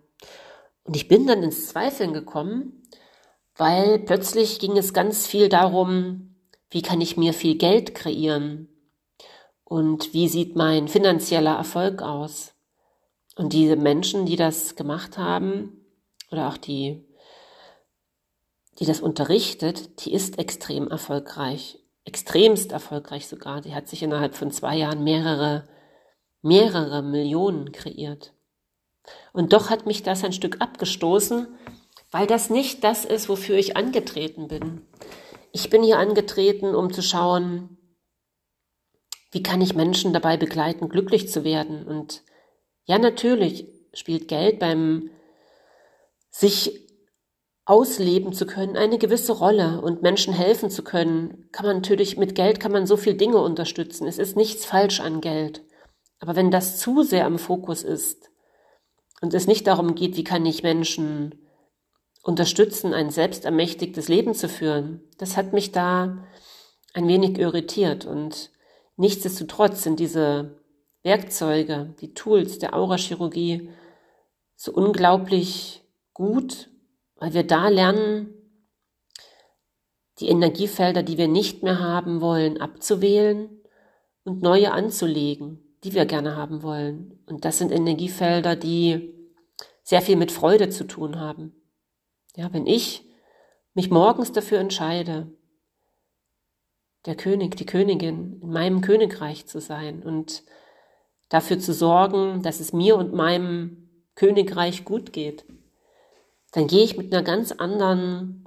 Und 0.84 0.96
ich 0.96 1.08
bin 1.08 1.26
dann 1.26 1.42
ins 1.42 1.68
Zweifeln 1.68 2.14
gekommen, 2.14 2.84
weil 3.56 4.00
plötzlich 4.00 4.60
ging 4.60 4.78
es 4.78 4.94
ganz 4.94 5.26
viel 5.26 5.48
darum, 5.48 6.36
wie 6.70 6.82
kann 6.82 7.00
ich 7.00 7.16
mir 7.16 7.34
viel 7.34 7.58
Geld 7.58 7.96
kreieren 7.96 8.68
und 9.64 10.14
wie 10.14 10.28
sieht 10.28 10.56
mein 10.56 10.88
finanzieller 10.90 11.56
Erfolg 11.56 12.02
aus. 12.02 12.54
Und 13.38 13.54
diese 13.54 13.78
Menschen, 13.78 14.26
die 14.26 14.36
das 14.36 14.76
gemacht 14.76 15.18
haben, 15.18 15.86
oder 16.32 16.50
auch 16.50 16.58
die, 16.58 17.06
die 18.80 18.86
das 18.86 19.00
unterrichtet, 19.00 20.06
die 20.06 20.14
ist 20.14 20.38
extrem 20.38 20.90
erfolgreich 20.90 21.85
extremst 22.06 22.72
erfolgreich 22.72 23.28
sogar. 23.28 23.62
Die 23.62 23.76
hat 23.76 23.88
sich 23.88 24.04
innerhalb 24.04 24.36
von 24.36 24.52
zwei 24.52 24.78
Jahren 24.78 25.04
mehrere, 25.04 25.68
mehrere 26.42 27.02
Millionen 27.02 27.72
kreiert. 27.72 28.34
Und 29.34 29.54
doch 29.54 29.70
hat 29.70 29.86
mich 29.86 30.04
das 30.04 30.24
ein 30.24 30.34
Stück 30.34 30.62
abgestoßen, 30.62 31.48
weil 32.12 32.28
das 32.28 32.50
nicht 32.50 32.84
das 32.84 33.04
ist, 33.04 33.28
wofür 33.28 33.58
ich 33.58 33.76
angetreten 33.76 34.48
bin. 34.48 34.88
Ich 35.52 35.70
bin 35.70 35.84
hier 35.84 36.00
angetreten, 36.00 36.76
um 36.76 36.94
zu 36.94 37.02
schauen, 37.02 37.78
wie 39.32 39.44
kann 39.44 39.62
ich 39.62 39.76
Menschen 39.76 40.14
dabei 40.14 40.38
begleiten, 40.38 40.88
glücklich 40.88 41.30
zu 41.30 41.44
werden. 41.44 41.86
Und 41.86 42.24
ja, 42.86 42.98
natürlich 43.00 43.68
spielt 43.94 44.28
Geld 44.28 44.60
beim 44.60 45.10
sich 46.30 46.85
ausleben 47.66 48.32
zu 48.32 48.46
können, 48.46 48.78
eine 48.78 49.00
gewisse 49.00 49.34
Rolle 49.34 49.82
und 49.82 50.04
Menschen 50.04 50.34
helfen 50.34 50.70
zu 50.70 50.84
können, 50.84 51.50
kann 51.52 51.66
man 51.66 51.78
natürlich, 51.78 52.16
mit 52.16 52.36
Geld 52.36 52.60
kann 52.60 52.72
man 52.72 52.86
so 52.86 52.96
viel 52.96 53.16
Dinge 53.16 53.42
unterstützen. 53.42 54.08
Es 54.08 54.20
ist 54.20 54.36
nichts 54.36 54.66
falsch 54.66 55.00
an 55.00 55.20
Geld. 55.20 55.64
Aber 56.20 56.36
wenn 56.36 56.52
das 56.52 56.78
zu 56.78 57.02
sehr 57.04 57.26
am 57.26 57.40
Fokus 57.40 57.84
ist 57.84 58.30
und 59.22 59.34
es 59.34 59.48
nicht 59.48 59.66
darum 59.66 59.96
geht, 59.96 60.16
wie 60.16 60.24
kann 60.24 60.46
ich 60.46 60.62
Menschen 60.64 61.36
unterstützen, 62.22 62.94
ein 62.94 63.10
selbstermächtigtes 63.10 64.08
Leben 64.08 64.36
zu 64.36 64.48
führen, 64.48 65.02
das 65.18 65.36
hat 65.36 65.54
mich 65.54 65.72
da 65.72 66.24
ein 66.94 67.08
wenig 67.08 67.40
irritiert 67.40 68.06
und 68.06 68.52
nichtsdestotrotz 68.96 69.84
sind 69.84 70.00
diese 70.00 70.62
Werkzeuge, 71.04 71.94
die 72.00 72.14
Tools 72.14 72.60
der 72.60 72.76
Aurachirurgie 72.76 73.70
so 74.56 74.72
unglaublich 74.72 75.84
gut 76.14 76.70
weil 77.16 77.34
wir 77.34 77.44
da 77.44 77.70
lernen, 77.70 78.34
die 80.20 80.30
Energiefelder, 80.30 81.04
die 81.04 81.18
wir 81.18 81.28
nicht 81.28 81.64
mehr 81.64 81.80
haben 81.80 82.22
wollen, 82.22 82.60
abzuwählen 82.60 83.50
und 84.24 84.42
neue 84.42 84.72
anzulegen, 84.72 85.78
die 85.84 85.94
wir 85.94 86.06
gerne 86.06 86.36
haben 86.36 86.64
wollen. 86.64 87.20
Und 87.28 87.46
das 87.46 87.58
sind 87.58 87.72
Energiefelder, 87.72 88.56
die 88.56 89.14
sehr 89.84 90.02
viel 90.02 90.16
mit 90.16 90.32
Freude 90.32 90.70
zu 90.70 90.86
tun 90.86 91.20
haben. 91.20 91.54
Ja, 92.36 92.52
wenn 92.54 92.66
ich 92.66 93.08
mich 93.74 93.90
morgens 93.90 94.32
dafür 94.32 94.60
entscheide, 94.60 95.32
der 97.06 97.16
König, 97.16 97.56
die 97.56 97.66
Königin 97.66 98.40
in 98.42 98.50
meinem 98.50 98.82
Königreich 98.82 99.46
zu 99.46 99.60
sein 99.60 100.02
und 100.02 100.44
dafür 101.30 101.60
zu 101.60 101.74
sorgen, 101.74 102.42
dass 102.42 102.60
es 102.60 102.74
mir 102.74 102.98
und 102.98 103.14
meinem 103.14 103.90
Königreich 104.16 104.86
gut 104.86 105.14
geht, 105.14 105.46
dann 106.56 106.68
gehe 106.68 106.84
ich 106.86 106.98
mit 106.98 107.14
einer 107.14 107.22
ganz 107.22 107.52
anderen 107.52 108.46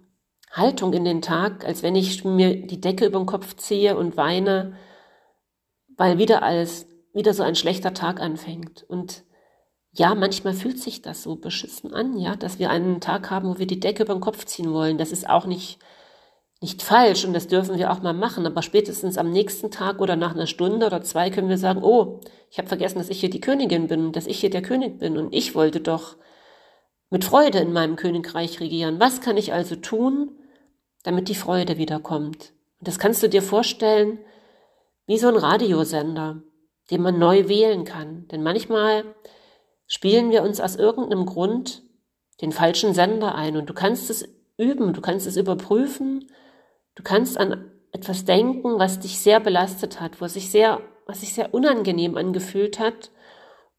Haltung 0.51 0.95
in 0.95 1.05
den 1.05 1.21
Tag, 1.21 1.67
als 1.67 1.83
wenn 1.83 1.95
ich 1.95 2.25
mir 2.25 2.67
die 2.67 2.81
Decke 2.81 3.05
über 3.05 3.19
den 3.19 3.27
Kopf 3.27 3.55
ziehe 3.57 3.99
und 3.99 4.17
weine, 4.17 4.79
weil 5.95 6.17
wieder 6.17 6.43
als 6.43 6.87
wieder 7.13 7.35
so 7.35 7.43
ein 7.43 7.55
schlechter 7.55 7.93
Tag 7.93 8.19
anfängt. 8.19 8.83
Und 8.89 9.25
ja, 9.93 10.15
manchmal 10.15 10.55
fühlt 10.55 10.79
sich 10.79 11.03
das 11.03 11.23
so 11.23 11.37
beschissen 11.37 11.93
an, 11.93 12.17
ja, 12.17 12.35
dass 12.35 12.59
wir 12.59 12.71
einen 12.71 13.03
Tag 13.03 13.31
haben, 13.31 13.47
wo 13.47 13.59
wir 13.59 13.67
die 13.67 13.81
Decke 13.81 14.05
über 14.05 14.15
den 14.15 14.23
Kopf 14.23 14.47
ziehen 14.47 14.73
wollen. 14.73 14.97
Das 14.97 15.13
ist 15.13 15.29
auch 15.29 15.45
nicht, 15.45 15.79
nicht 16.63 16.83
falsch 16.83 17.27
und 17.27 17.35
das 17.35 17.47
dürfen 17.47 17.77
wir 17.77 17.93
auch 17.93 18.01
mal 18.01 18.15
machen. 18.15 18.47
Aber 18.47 18.63
spätestens 18.63 19.19
am 19.19 19.31
nächsten 19.31 19.71
Tag 19.71 20.01
oder 20.01 20.17
nach 20.17 20.35
einer 20.35 20.47
Stunde 20.47 20.87
oder 20.87 21.03
zwei 21.03 21.29
können 21.29 21.51
wir 21.51 21.59
sagen, 21.59 21.83
oh, 21.83 22.21
ich 22.51 22.57
habe 22.57 22.69
vergessen, 22.69 22.97
dass 22.97 23.11
ich 23.11 23.21
hier 23.21 23.31
die 23.31 23.43
Königin 23.43 23.87
bin, 23.89 24.13
dass 24.13 24.27
ich 24.27 24.41
hier 24.41 24.51
der 24.51 24.63
König 24.63 24.99
bin 24.99 25.19
und 25.19 25.35
ich 25.35 25.55
wollte 25.55 25.81
doch 25.81 26.17
mit 27.11 27.25
Freude 27.25 27.59
in 27.59 27.73
meinem 27.73 27.97
Königreich 27.97 28.61
regieren. 28.61 29.01
Was 29.01 29.21
kann 29.21 29.37
ich 29.37 29.53
also 29.53 29.77
tun, 29.77 30.33
damit 31.03 31.29
die 31.29 31.35
Freude 31.35 31.79
wiederkommt? 31.79 32.53
Und 32.79 32.89
das 32.89 32.99
kannst 32.99 33.23
du 33.23 33.29
dir 33.29 33.43
vorstellen 33.43 34.19
wie 35.07 35.19
so 35.19 35.29
ein 35.29 35.37
Radiosender, 35.37 36.43
den 36.91 37.03
man 37.03 37.19
neu 37.19 37.49
wählen 37.49 37.85
kann. 37.85 38.29
Denn 38.29 38.43
manchmal 38.43 39.05
spielen 39.87 40.31
wir 40.31 40.43
uns 40.43 40.61
aus 40.61 40.77
irgendeinem 40.77 41.27
Grund 41.27 41.83
den 42.43 42.53
falschen 42.53 42.95
Sender 42.95 43.35
ein 43.35 43.57
und 43.57 43.69
du 43.69 43.75
kannst 43.75 44.11
es 44.11 44.29
üben, 44.59 44.93
du 44.93 45.01
kannst 45.01 45.27
es 45.27 45.37
überprüfen, 45.37 46.31
du 46.95 47.03
kannst 47.03 47.39
an 47.39 47.71
etwas 47.93 48.25
denken, 48.25 48.79
was 48.79 49.01
dich 49.01 49.19
sehr 49.19 49.41
belastet 49.41 50.01
hat, 50.01 50.21
was 50.21 50.35
sich 50.35 50.51
sehr, 50.51 50.81
was 51.07 51.21
sich 51.21 51.33
sehr 51.33 51.55
unangenehm 51.55 52.17
angefühlt 52.17 52.79
hat. 52.79 53.11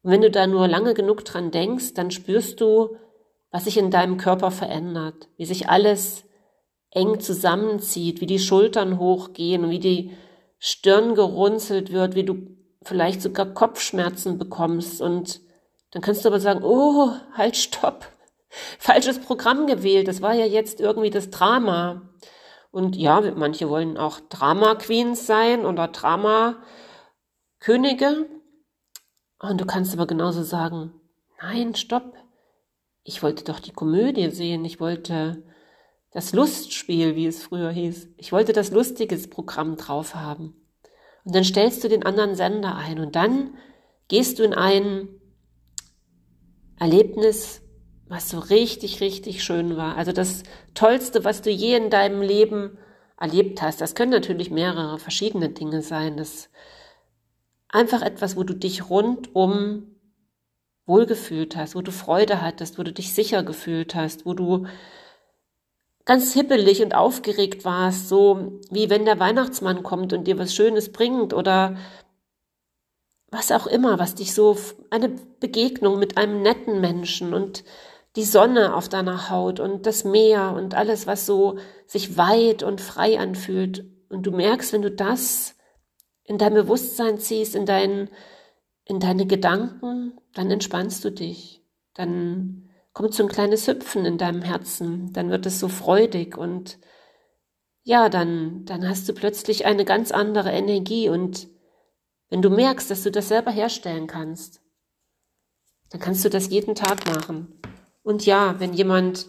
Und 0.02 0.10
wenn 0.10 0.22
du 0.22 0.30
da 0.30 0.46
nur 0.46 0.66
lange 0.66 0.94
genug 0.94 1.24
dran 1.24 1.50
denkst, 1.50 1.94
dann 1.94 2.10
spürst 2.10 2.60
du, 2.60 2.96
was 3.50 3.64
sich 3.64 3.76
in 3.76 3.90
deinem 3.90 4.16
Körper 4.16 4.50
verändert, 4.50 5.28
wie 5.36 5.44
sich 5.44 5.68
alles 5.68 6.24
eng 6.90 7.20
zusammenzieht, 7.20 8.20
wie 8.20 8.26
die 8.26 8.38
Schultern 8.38 8.98
hochgehen, 8.98 9.70
wie 9.70 9.78
die 9.78 10.16
Stirn 10.58 11.14
gerunzelt 11.14 11.92
wird, 11.92 12.14
wie 12.14 12.24
du 12.24 12.56
vielleicht 12.82 13.22
sogar 13.22 13.46
Kopfschmerzen 13.46 14.38
bekommst 14.38 15.00
und 15.00 15.40
dann 15.90 16.02
kannst 16.02 16.24
du 16.24 16.28
aber 16.28 16.40
sagen, 16.40 16.62
oh, 16.62 17.10
halt, 17.34 17.56
stopp, 17.56 18.06
falsches 18.78 19.20
Programm 19.20 19.66
gewählt, 19.66 20.08
das 20.08 20.22
war 20.22 20.34
ja 20.34 20.46
jetzt 20.46 20.80
irgendwie 20.80 21.10
das 21.10 21.30
Drama. 21.30 22.02
Und 22.70 22.94
ja, 22.94 23.20
manche 23.34 23.68
wollen 23.68 23.96
auch 23.96 24.20
Drama 24.20 24.76
Queens 24.76 25.26
sein 25.26 25.66
oder 25.66 25.88
Drama 25.88 26.62
Könige. 27.58 28.26
Und 29.40 29.60
du 29.60 29.66
kannst 29.66 29.92
aber 29.92 30.06
genauso 30.06 30.44
sagen, 30.44 30.92
nein, 31.42 31.74
stopp, 31.74 32.14
ich 33.04 33.22
wollte 33.22 33.44
doch 33.44 33.60
die 33.60 33.72
Komödie 33.72 34.30
sehen, 34.30 34.64
ich 34.64 34.80
wollte 34.80 35.42
das 36.12 36.32
Lustspiel, 36.32 37.16
wie 37.16 37.26
es 37.26 37.42
früher 37.42 37.70
hieß. 37.70 38.08
Ich 38.16 38.32
wollte 38.32 38.52
das 38.52 38.70
lustiges 38.70 39.30
Programm 39.30 39.76
drauf 39.76 40.14
haben. 40.14 40.54
Und 41.24 41.34
dann 41.34 41.44
stellst 41.44 41.84
du 41.84 41.88
den 41.88 42.04
anderen 42.04 42.34
Sender 42.34 42.76
ein 42.76 42.98
und 42.98 43.14
dann 43.14 43.54
gehst 44.08 44.38
du 44.38 44.42
in 44.42 44.54
ein 44.54 45.08
Erlebnis, 46.78 47.62
was 48.08 48.28
so 48.28 48.38
richtig, 48.38 49.00
richtig 49.00 49.44
schön 49.44 49.76
war. 49.76 49.96
Also 49.96 50.12
das 50.12 50.42
Tollste, 50.74 51.24
was 51.24 51.42
du 51.42 51.50
je 51.50 51.76
in 51.76 51.90
deinem 51.90 52.22
Leben 52.22 52.76
erlebt 53.20 53.62
hast. 53.62 53.80
Das 53.80 53.94
können 53.94 54.10
natürlich 54.10 54.50
mehrere 54.50 54.98
verschiedene 54.98 55.50
Dinge 55.50 55.82
sein. 55.82 56.16
Das 56.16 56.48
einfach 57.68 58.02
etwas, 58.02 58.36
wo 58.36 58.42
du 58.42 58.54
dich 58.54 58.90
rundum 58.90 59.89
wohlgefühlt 60.90 61.56
hast, 61.56 61.76
wo 61.76 61.80
du 61.80 61.92
Freude 61.92 62.42
hattest, 62.42 62.78
wo 62.78 62.82
du 62.82 62.92
dich 62.92 63.14
sicher 63.14 63.44
gefühlt 63.44 63.94
hast, 63.94 64.26
wo 64.26 64.34
du 64.34 64.66
ganz 66.04 66.32
hippelig 66.32 66.82
und 66.82 66.94
aufgeregt 66.94 67.64
warst, 67.64 68.08
so 68.08 68.58
wie 68.70 68.90
wenn 68.90 69.04
der 69.04 69.20
Weihnachtsmann 69.20 69.84
kommt 69.84 70.12
und 70.12 70.26
dir 70.26 70.38
was 70.38 70.54
Schönes 70.54 70.90
bringt 70.90 71.32
oder 71.32 71.76
was 73.30 73.52
auch 73.52 73.68
immer, 73.68 74.00
was 74.00 74.16
dich 74.16 74.34
so 74.34 74.56
eine 74.90 75.10
Begegnung 75.38 76.00
mit 76.00 76.16
einem 76.18 76.42
netten 76.42 76.80
Menschen 76.80 77.32
und 77.32 77.62
die 78.16 78.24
Sonne 78.24 78.74
auf 78.74 78.88
deiner 78.88 79.30
Haut 79.30 79.60
und 79.60 79.86
das 79.86 80.02
Meer 80.02 80.52
und 80.56 80.74
alles, 80.74 81.06
was 81.06 81.26
so 81.26 81.58
sich 81.86 82.16
weit 82.16 82.64
und 82.64 82.80
frei 82.80 83.20
anfühlt. 83.20 83.84
Und 84.08 84.24
du 84.24 84.32
merkst, 84.32 84.72
wenn 84.72 84.82
du 84.82 84.90
das 84.90 85.54
in 86.24 86.38
dein 86.38 86.54
Bewusstsein 86.54 87.18
ziehst, 87.18 87.54
in 87.54 87.66
deinen 87.66 88.10
in 88.90 88.98
deine 89.00 89.24
Gedanken, 89.24 90.20
dann 90.34 90.50
entspannst 90.50 91.04
du 91.04 91.10
dich. 91.10 91.62
Dann 91.94 92.68
kommt 92.92 93.14
so 93.14 93.22
ein 93.22 93.28
kleines 93.28 93.68
Hüpfen 93.68 94.04
in 94.04 94.18
deinem 94.18 94.42
Herzen. 94.42 95.12
Dann 95.12 95.30
wird 95.30 95.46
es 95.46 95.60
so 95.60 95.68
freudig 95.68 96.36
und 96.36 96.78
ja, 97.82 98.08
dann, 98.08 98.64
dann 98.66 98.86
hast 98.86 99.08
du 99.08 99.14
plötzlich 99.14 99.64
eine 99.64 99.84
ganz 99.84 100.10
andere 100.10 100.50
Energie 100.50 101.08
und 101.08 101.48
wenn 102.28 102.42
du 102.42 102.50
merkst, 102.50 102.90
dass 102.90 103.02
du 103.02 103.10
das 103.10 103.28
selber 103.28 103.50
herstellen 103.50 104.06
kannst, 104.06 104.60
dann 105.90 106.00
kannst 106.00 106.24
du 106.24 106.28
das 106.28 106.50
jeden 106.50 106.74
Tag 106.74 107.06
machen. 107.06 107.60
Und 108.02 108.26
ja, 108.26 108.58
wenn 108.60 108.72
jemand 108.72 109.26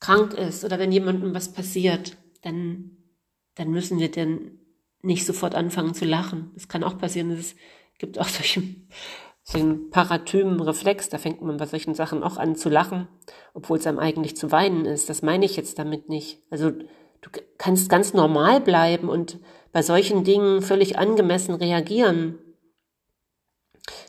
krank 0.00 0.34
ist 0.34 0.64
oder 0.64 0.78
wenn 0.78 0.92
jemandem 0.92 1.34
was 1.34 1.52
passiert, 1.52 2.16
dann, 2.42 2.96
dann 3.54 3.70
müssen 3.70 3.98
wir 3.98 4.10
denn 4.10 4.60
nicht 5.02 5.24
sofort 5.24 5.54
anfangen 5.54 5.94
zu 5.94 6.04
lachen. 6.04 6.50
Es 6.56 6.68
kann 6.68 6.84
auch 6.84 6.98
passieren, 6.98 7.30
dass 7.30 7.38
es 7.38 7.56
gibt 7.98 8.18
auch 8.18 8.28
so 8.28 9.58
ein 9.58 9.90
Paratym-Reflex, 9.90 11.08
da 11.08 11.18
fängt 11.18 11.42
man 11.42 11.56
bei 11.56 11.66
solchen 11.66 11.94
Sachen 11.94 12.22
auch 12.22 12.36
an 12.36 12.54
zu 12.54 12.68
lachen, 12.68 13.08
obwohl 13.54 13.78
es 13.78 13.86
einem 13.86 13.98
eigentlich 13.98 14.36
zu 14.36 14.52
weinen 14.52 14.84
ist. 14.84 15.08
Das 15.08 15.22
meine 15.22 15.44
ich 15.44 15.56
jetzt 15.56 15.78
damit 15.78 16.08
nicht. 16.08 16.42
Also 16.50 16.70
du 16.70 17.30
kannst 17.56 17.88
ganz 17.88 18.12
normal 18.12 18.60
bleiben 18.60 19.08
und 19.08 19.38
bei 19.72 19.82
solchen 19.82 20.24
Dingen 20.24 20.62
völlig 20.62 20.98
angemessen 20.98 21.54
reagieren. 21.54 22.38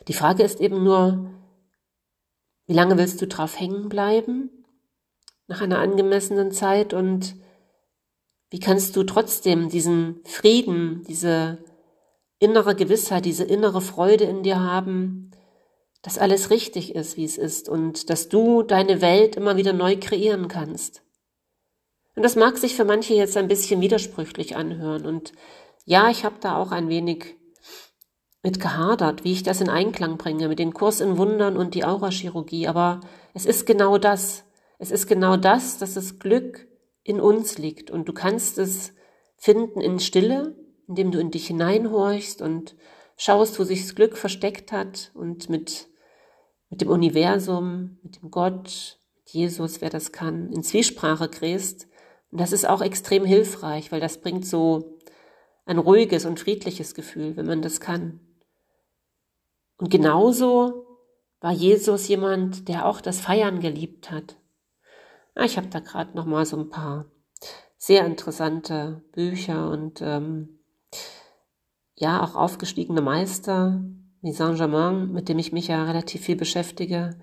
Die 0.08 0.12
Frage 0.12 0.42
ist 0.42 0.60
eben 0.60 0.84
nur, 0.84 1.30
wie 2.66 2.74
lange 2.74 2.98
willst 2.98 3.20
du 3.20 3.26
drauf 3.26 3.58
hängen 3.58 3.88
bleiben 3.88 4.50
nach 5.46 5.60
einer 5.60 5.78
angemessenen 5.78 6.52
Zeit 6.52 6.92
und 6.94 7.34
wie 8.50 8.60
kannst 8.60 8.94
du 8.94 9.04
trotzdem 9.04 9.68
diesen 9.68 10.20
Frieden, 10.24 11.02
diese 11.08 11.64
innere 12.40 12.74
Gewissheit, 12.74 13.24
diese 13.24 13.44
innere 13.44 13.80
Freude 13.80 14.24
in 14.24 14.42
dir 14.42 14.58
haben, 14.58 15.30
dass 16.02 16.18
alles 16.18 16.50
richtig 16.50 16.94
ist, 16.94 17.16
wie 17.16 17.24
es 17.24 17.38
ist 17.38 17.68
und 17.68 18.10
dass 18.10 18.28
du 18.28 18.62
deine 18.62 19.00
Welt 19.00 19.36
immer 19.36 19.56
wieder 19.56 19.72
neu 19.72 19.96
kreieren 20.00 20.48
kannst. 20.48 21.02
Und 22.16 22.24
das 22.24 22.36
mag 22.36 22.58
sich 22.58 22.74
für 22.74 22.84
manche 22.84 23.14
jetzt 23.14 23.36
ein 23.36 23.48
bisschen 23.48 23.80
widersprüchlich 23.80 24.56
anhören. 24.56 25.06
Und 25.06 25.32
ja, 25.84 26.10
ich 26.10 26.24
habe 26.24 26.36
da 26.40 26.56
auch 26.56 26.72
ein 26.72 26.88
wenig 26.88 27.36
mit 28.42 28.58
gehadert, 28.58 29.22
wie 29.22 29.32
ich 29.32 29.42
das 29.42 29.60
in 29.60 29.68
Einklang 29.68 30.16
bringe 30.16 30.48
mit 30.48 30.58
dem 30.58 30.72
Kurs 30.72 31.00
in 31.00 31.18
Wundern 31.18 31.58
und 31.58 31.74
die 31.74 31.84
Aurachirurgie. 31.84 32.66
Aber 32.66 33.00
es 33.34 33.44
ist 33.44 33.66
genau 33.66 33.98
das. 33.98 34.44
Es 34.78 34.90
ist 34.90 35.06
genau 35.06 35.36
das, 35.36 35.76
dass 35.78 35.94
das 35.94 36.18
Glück 36.18 36.66
in 37.02 37.20
uns 37.20 37.58
liegt. 37.58 37.90
Und 37.90 38.08
du 38.08 38.14
kannst 38.14 38.56
es 38.56 38.94
finden 39.36 39.80
in 39.80 40.00
Stille, 40.00 40.56
indem 40.90 41.12
du 41.12 41.20
in 41.20 41.30
dich 41.30 41.46
hineinhorchst 41.46 42.42
und 42.42 42.74
schaust, 43.16 43.60
wo 43.60 43.64
sich 43.64 43.82
das 43.82 43.94
Glück 43.94 44.18
versteckt 44.18 44.72
hat 44.72 45.12
und 45.14 45.48
mit, 45.48 45.86
mit 46.68 46.80
dem 46.80 46.88
Universum, 46.88 47.98
mit 48.02 48.20
dem 48.20 48.32
Gott, 48.32 48.98
mit 49.14 49.30
Jesus, 49.30 49.80
wer 49.80 49.88
das 49.88 50.10
kann, 50.10 50.50
in 50.50 50.64
Zwiesprache 50.64 51.28
gräst. 51.28 51.86
Und 52.32 52.40
das 52.40 52.50
ist 52.50 52.68
auch 52.68 52.82
extrem 52.82 53.24
hilfreich, 53.24 53.92
weil 53.92 54.00
das 54.00 54.20
bringt 54.20 54.44
so 54.44 54.98
ein 55.64 55.78
ruhiges 55.78 56.24
und 56.24 56.40
friedliches 56.40 56.94
Gefühl, 56.94 57.36
wenn 57.36 57.46
man 57.46 57.62
das 57.62 57.78
kann. 57.78 58.18
Und 59.78 59.90
genauso 59.90 60.86
war 61.40 61.52
Jesus 61.52 62.08
jemand, 62.08 62.66
der 62.66 62.84
auch 62.84 63.00
das 63.00 63.20
Feiern 63.20 63.60
geliebt 63.60 64.10
hat. 64.10 64.38
Ah, 65.36 65.44
ich 65.44 65.56
habe 65.56 65.68
da 65.68 65.78
gerade 65.78 66.16
noch 66.16 66.26
mal 66.26 66.44
so 66.44 66.56
ein 66.56 66.68
paar 66.68 67.04
sehr 67.78 68.04
interessante 68.04 69.04
Bücher 69.12 69.70
und 69.70 70.02
ähm, 70.02 70.59
ja 71.94 72.22
auch 72.22 72.34
aufgestiegene 72.34 73.00
Meister 73.00 73.82
wie 74.22 74.32
Saint-Germain, 74.32 75.12
mit 75.12 75.28
dem 75.28 75.38
ich 75.38 75.52
mich 75.52 75.68
ja 75.68 75.84
relativ 75.84 76.22
viel 76.22 76.36
beschäftige. 76.36 77.18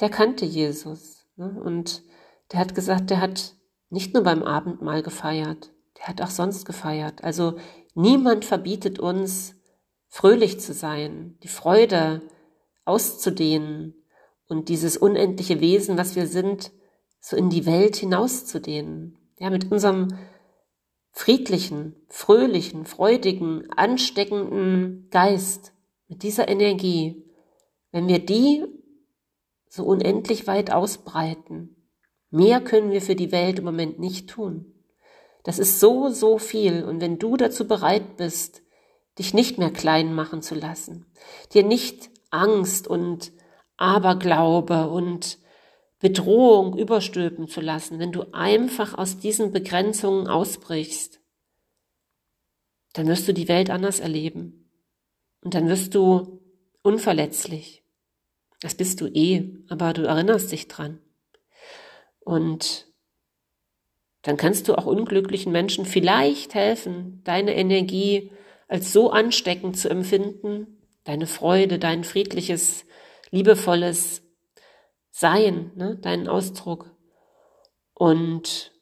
Der 0.00 0.10
kannte 0.10 0.44
Jesus 0.44 1.26
ne? 1.36 1.60
und 1.64 2.02
der 2.52 2.60
hat 2.60 2.74
gesagt, 2.74 3.10
der 3.10 3.20
hat 3.20 3.54
nicht 3.90 4.14
nur 4.14 4.22
beim 4.22 4.42
Abendmahl 4.42 5.02
gefeiert, 5.02 5.72
der 5.98 6.08
hat 6.08 6.20
auch 6.20 6.30
sonst 6.30 6.64
gefeiert. 6.64 7.24
Also 7.24 7.56
niemand 7.94 8.44
verbietet 8.44 8.98
uns, 8.98 9.54
fröhlich 10.08 10.60
zu 10.60 10.72
sein, 10.72 11.36
die 11.42 11.48
Freude 11.48 12.22
auszudehnen 12.84 13.94
und 14.48 14.68
dieses 14.68 14.96
unendliche 14.96 15.60
Wesen, 15.60 15.98
was 15.98 16.16
wir 16.16 16.26
sind, 16.26 16.72
so 17.20 17.36
in 17.36 17.50
die 17.50 17.66
Welt 17.66 17.96
hinauszudehnen. 17.96 19.18
Ja, 19.38 19.50
mit 19.50 19.70
unserem 19.70 20.08
friedlichen, 21.16 21.96
fröhlichen, 22.10 22.84
freudigen, 22.84 23.70
ansteckenden 23.74 25.08
Geist, 25.10 25.72
mit 26.08 26.22
dieser 26.22 26.46
Energie, 26.46 27.24
wenn 27.90 28.06
wir 28.06 28.18
die 28.18 28.64
so 29.66 29.84
unendlich 29.84 30.46
weit 30.46 30.70
ausbreiten, 30.70 31.74
mehr 32.30 32.60
können 32.60 32.90
wir 32.90 33.00
für 33.00 33.16
die 33.16 33.32
Welt 33.32 33.58
im 33.58 33.64
Moment 33.64 33.98
nicht 33.98 34.28
tun. 34.28 34.74
Das 35.42 35.58
ist 35.58 35.80
so, 35.80 36.10
so 36.10 36.36
viel. 36.36 36.84
Und 36.84 37.00
wenn 37.00 37.18
du 37.18 37.38
dazu 37.38 37.66
bereit 37.66 38.18
bist, 38.18 38.60
dich 39.18 39.32
nicht 39.32 39.56
mehr 39.56 39.70
klein 39.70 40.14
machen 40.14 40.42
zu 40.42 40.54
lassen, 40.54 41.06
dir 41.54 41.64
nicht 41.64 42.10
Angst 42.30 42.86
und 42.86 43.32
Aberglaube 43.78 44.90
und 44.90 45.38
Bedrohung 45.98 46.76
überstülpen 46.76 47.48
zu 47.48 47.60
lassen, 47.60 47.98
wenn 47.98 48.12
du 48.12 48.32
einfach 48.32 48.96
aus 48.96 49.18
diesen 49.18 49.52
Begrenzungen 49.52 50.28
ausbrichst, 50.28 51.20
dann 52.92 53.08
wirst 53.08 53.26
du 53.28 53.34
die 53.34 53.48
Welt 53.48 53.70
anders 53.70 54.00
erleben. 54.00 54.70
Und 55.42 55.54
dann 55.54 55.68
wirst 55.68 55.94
du 55.94 56.40
unverletzlich. 56.82 57.82
Das 58.60 58.74
bist 58.74 59.00
du 59.00 59.06
eh, 59.06 59.54
aber 59.68 59.92
du 59.92 60.02
erinnerst 60.02 60.52
dich 60.52 60.68
dran. 60.68 61.00
Und 62.20 62.86
dann 64.22 64.36
kannst 64.36 64.68
du 64.68 64.76
auch 64.76 64.86
unglücklichen 64.86 65.52
Menschen 65.52 65.84
vielleicht 65.84 66.54
helfen, 66.54 67.20
deine 67.24 67.54
Energie 67.54 68.32
als 68.66 68.92
so 68.92 69.10
ansteckend 69.10 69.78
zu 69.78 69.88
empfinden, 69.88 70.82
deine 71.04 71.26
Freude, 71.26 71.78
dein 71.78 72.02
friedliches, 72.02 72.84
liebevolles 73.30 74.25
Sein, 75.18 75.72
ne, 75.76 75.96
deinen 75.96 76.28
Ausdruck. 76.28 76.94
Und 77.94 78.74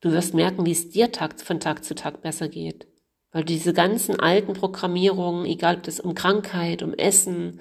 du 0.00 0.12
wirst 0.12 0.32
merken, 0.32 0.64
wie 0.64 0.72
es 0.72 0.88
dir 0.88 1.12
Tag, 1.12 1.38
von 1.38 1.60
Tag 1.60 1.84
zu 1.84 1.94
Tag 1.94 2.22
besser 2.22 2.48
geht. 2.48 2.88
Weil 3.30 3.42
du 3.42 3.52
diese 3.52 3.74
ganzen 3.74 4.18
alten 4.18 4.54
Programmierungen, 4.54 5.44
egal 5.44 5.76
ob 5.76 5.82
das 5.82 6.00
um 6.00 6.14
Krankheit, 6.14 6.82
um 6.82 6.94
Essen, 6.94 7.60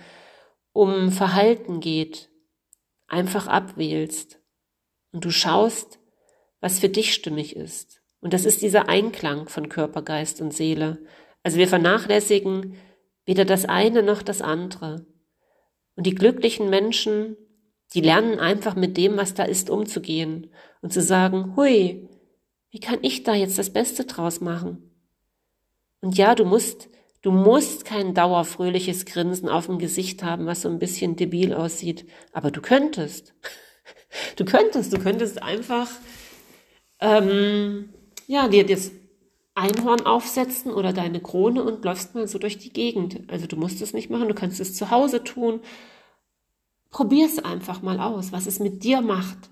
um 0.71 1.11
Verhalten 1.11 1.81
geht, 1.81 2.29
einfach 3.07 3.47
abwählst. 3.47 4.39
Und 5.11 5.25
du 5.25 5.29
schaust, 5.29 5.99
was 6.61 6.79
für 6.79 6.87
dich 6.87 7.13
stimmig 7.13 7.53
ist. 7.57 8.01
Und 8.21 8.31
das 8.31 8.45
ist 8.45 8.61
dieser 8.61 8.87
Einklang 8.87 9.49
von 9.49 9.67
Körper, 9.67 10.03
Geist 10.03 10.39
und 10.39 10.53
Seele. 10.53 11.05
Also 11.43 11.57
wir 11.57 11.67
vernachlässigen 11.67 12.77
weder 13.25 13.43
das 13.43 13.65
eine 13.65 14.03
noch 14.03 14.21
das 14.21 14.41
andere. 14.41 15.05
Und 15.97 16.05
die 16.05 16.15
glücklichen 16.15 16.69
Menschen, 16.69 17.35
die 17.93 18.01
lernen 18.01 18.39
einfach 18.39 18.75
mit 18.75 18.97
dem, 18.97 19.17
was 19.17 19.33
da 19.33 19.43
ist, 19.43 19.69
umzugehen 19.69 20.51
und 20.81 20.91
zu 20.91 21.01
sagen, 21.01 21.55
hui, 21.55 22.09
wie 22.69 22.79
kann 22.79 22.99
ich 23.01 23.23
da 23.23 23.33
jetzt 23.33 23.57
das 23.57 23.71
Beste 23.71 24.05
draus 24.05 24.41
machen? 24.41 24.91
Und 26.01 26.17
ja, 26.17 26.35
du 26.35 26.45
musst, 26.45 26.89
du 27.21 27.31
musst 27.31 27.85
kein 27.85 28.13
dauerfröhliches 28.13 29.05
Grinsen 29.05 29.49
auf 29.49 29.67
dem 29.67 29.79
Gesicht 29.79 30.23
haben, 30.23 30.45
was 30.45 30.61
so 30.61 30.69
ein 30.69 30.79
bisschen 30.79 31.15
debil 31.15 31.53
aussieht, 31.53 32.05
aber 32.33 32.51
du 32.51 32.61
könntest. 32.61 33.33
Du 34.35 34.45
könntest, 34.45 34.91
du 34.93 34.99
könntest 34.99 35.41
einfach 35.41 35.89
ähm, 36.99 37.89
ja, 38.27 38.47
dir 38.47 38.65
das 38.65 38.91
Einhorn 39.55 40.05
aufsetzen 40.05 40.71
oder 40.73 40.93
deine 40.93 41.19
Krone 41.19 41.63
und 41.63 41.83
läufst 41.83 42.13
mal 42.13 42.27
so 42.27 42.37
durch 42.37 42.57
die 42.57 42.71
Gegend. 42.71 43.21
Also 43.27 43.47
du 43.47 43.55
musst 43.55 43.81
es 43.81 43.93
nicht 43.93 44.09
machen, 44.09 44.27
du 44.27 44.35
kannst 44.35 44.59
es 44.59 44.75
zu 44.75 44.91
Hause 44.91 45.23
tun. 45.23 45.61
Probier 46.97 47.27
es 47.27 47.37
einfach 47.37 47.83
mal 47.83 47.99
aus, 47.99 48.31
was 48.31 48.47
es 48.47 48.59
mit 48.59 48.83
dir 48.83 49.01
macht. 49.01 49.51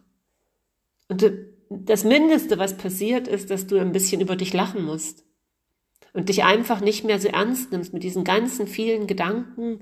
Und 1.10 1.32
das 1.70 2.04
Mindeste, 2.04 2.58
was 2.58 2.76
passiert, 2.76 3.28
ist, 3.28 3.52
dass 3.52 3.68
du 3.68 3.78
ein 3.78 3.92
bisschen 3.92 4.20
über 4.20 4.36
dich 4.36 4.52
lachen 4.52 4.84
musst 4.84 5.24
und 6.14 6.30
dich 6.30 6.44
einfach 6.44 6.82
nicht 6.82 7.04
mehr 7.04 7.20
so 7.20 7.28
ernst 7.28 7.72
nimmst 7.72 7.94
mit 7.94 8.02
diesen 8.02 8.24
ganzen 8.24 8.66
vielen 8.66 9.06
Gedanken, 9.06 9.82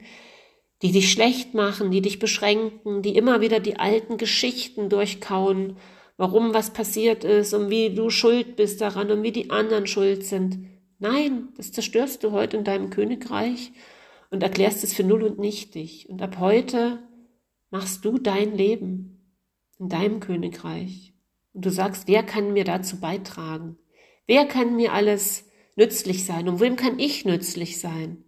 die 0.82 0.92
dich 0.92 1.10
schlecht 1.10 1.54
machen, 1.54 1.90
die 1.90 2.02
dich 2.02 2.20
beschränken, 2.20 3.02
die 3.02 3.16
immer 3.16 3.40
wieder 3.40 3.62
die 3.62 3.78
alten 3.78 4.18
Geschichten 4.18 4.90
durchkauen 4.90 5.78
warum 6.18 6.54
was 6.54 6.72
passiert 6.72 7.24
ist 7.24 7.54
und 7.54 7.70
wie 7.70 7.94
du 7.94 8.10
schuld 8.10 8.56
bist 8.56 8.82
daran 8.82 9.10
und 9.10 9.24
wie 9.24 9.32
die 9.32 9.50
anderen 9.50 9.88
schuld 9.88 10.26
sind. 10.26 10.60
Nein, 11.00 11.50
das 11.58 11.72
zerstörst 11.72 12.24
du 12.24 12.32
heute 12.32 12.58
in 12.58 12.64
deinem 12.64 12.90
Königreich 12.90 13.72
und 14.30 14.44
erklärst 14.44 14.84
es 14.84 14.94
für 14.94 15.04
null 15.04 15.24
und 15.24 15.40
nichtig. 15.40 16.08
Und 16.10 16.22
ab 16.22 16.38
heute 16.40 17.00
machst 17.74 18.06
du 18.06 18.20
dein 18.20 18.56
Leben 18.56 19.34
in 19.80 19.90
deinem 19.90 20.20
Königreich. 20.20 21.16
Und 21.54 21.66
du 21.66 21.72
sagst, 21.72 22.08
wer 22.08 22.22
kann 22.22 22.54
mir 22.54 22.66
dazu 22.66 23.00
beitragen? 23.00 23.78
Wer 24.28 24.46
kann 24.46 24.76
mir 24.76 24.94
alles 24.94 25.50
nützlich 25.76 26.24
sein? 26.24 26.48
Und 26.48 26.60
wem 26.60 26.76
kann 26.76 27.00
ich 27.00 27.26
nützlich 27.26 27.80
sein? 27.80 28.24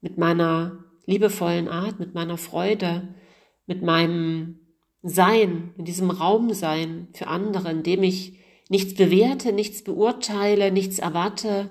Mit 0.00 0.16
meiner 0.16 0.82
liebevollen 1.04 1.68
Art, 1.68 2.00
mit 2.00 2.14
meiner 2.14 2.38
Freude, 2.38 3.14
mit 3.66 3.82
meinem 3.82 4.60
sein, 5.02 5.74
in 5.76 5.84
diesem 5.84 6.10
Raum 6.10 6.54
sein 6.54 7.08
für 7.12 7.26
andere, 7.26 7.70
indem 7.70 8.02
ich 8.02 8.38
nichts 8.70 8.94
bewerte, 8.94 9.52
nichts 9.52 9.84
beurteile, 9.84 10.72
nichts 10.72 10.98
erwarte, 10.98 11.68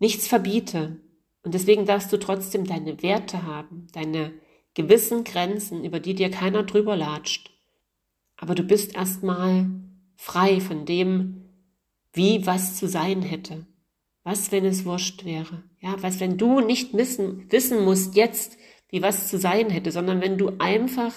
nichts 0.00 0.26
verbiete. 0.26 1.00
Und 1.44 1.54
deswegen 1.54 1.86
darfst 1.86 2.12
du 2.12 2.16
trotzdem 2.16 2.64
deine 2.64 3.04
Werte 3.04 3.44
haben, 3.44 3.86
deine 3.92 4.32
gewissen 4.78 5.24
Grenzen, 5.24 5.84
über 5.84 5.98
die 5.98 6.14
dir 6.14 6.30
keiner 6.30 6.62
drüber 6.62 6.96
latscht. 6.96 7.50
Aber 8.36 8.54
du 8.54 8.62
bist 8.62 8.94
erstmal 8.94 9.66
frei 10.14 10.60
von 10.60 10.86
dem, 10.86 11.48
wie 12.12 12.46
was 12.46 12.76
zu 12.76 12.86
sein 12.86 13.22
hätte. 13.22 13.66
Was, 14.22 14.52
wenn 14.52 14.64
es 14.64 14.84
wurscht 14.84 15.24
wäre? 15.24 15.64
Ja, 15.80 15.96
was, 16.00 16.20
wenn 16.20 16.38
du 16.38 16.60
nicht 16.60 16.94
wissen, 16.94 17.50
wissen 17.50 17.84
musst 17.84 18.14
jetzt, 18.14 18.56
wie 18.88 19.02
was 19.02 19.28
zu 19.28 19.36
sein 19.36 19.68
hätte, 19.68 19.90
sondern 19.90 20.20
wenn 20.20 20.38
du 20.38 20.52
einfach 20.58 21.12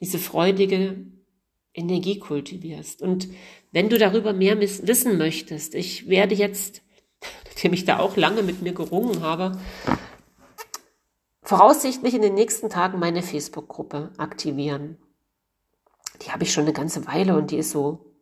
diese 0.00 0.18
freudige 0.18 0.96
Energie 1.74 2.18
kultivierst. 2.18 3.02
Und 3.02 3.28
wenn 3.70 3.90
du 3.90 3.98
darüber 3.98 4.32
mehr 4.32 4.58
wissen 4.58 5.18
möchtest, 5.18 5.74
ich 5.74 6.08
werde 6.08 6.34
jetzt, 6.34 6.80
nachdem 7.44 7.74
ich 7.74 7.84
da 7.84 7.98
auch 7.98 8.16
lange 8.16 8.42
mit 8.42 8.62
mir 8.62 8.72
gerungen 8.72 9.20
habe, 9.20 9.60
voraussichtlich 11.46 12.14
in 12.14 12.22
den 12.22 12.34
nächsten 12.34 12.68
Tagen 12.68 12.98
meine 12.98 13.22
Facebook-Gruppe 13.22 14.10
aktivieren. 14.18 14.98
Die 16.22 16.32
habe 16.32 16.42
ich 16.42 16.52
schon 16.52 16.64
eine 16.64 16.72
ganze 16.72 17.06
Weile 17.06 17.36
und 17.36 17.52
die 17.52 17.58
ist 17.58 17.70
so 17.70 18.16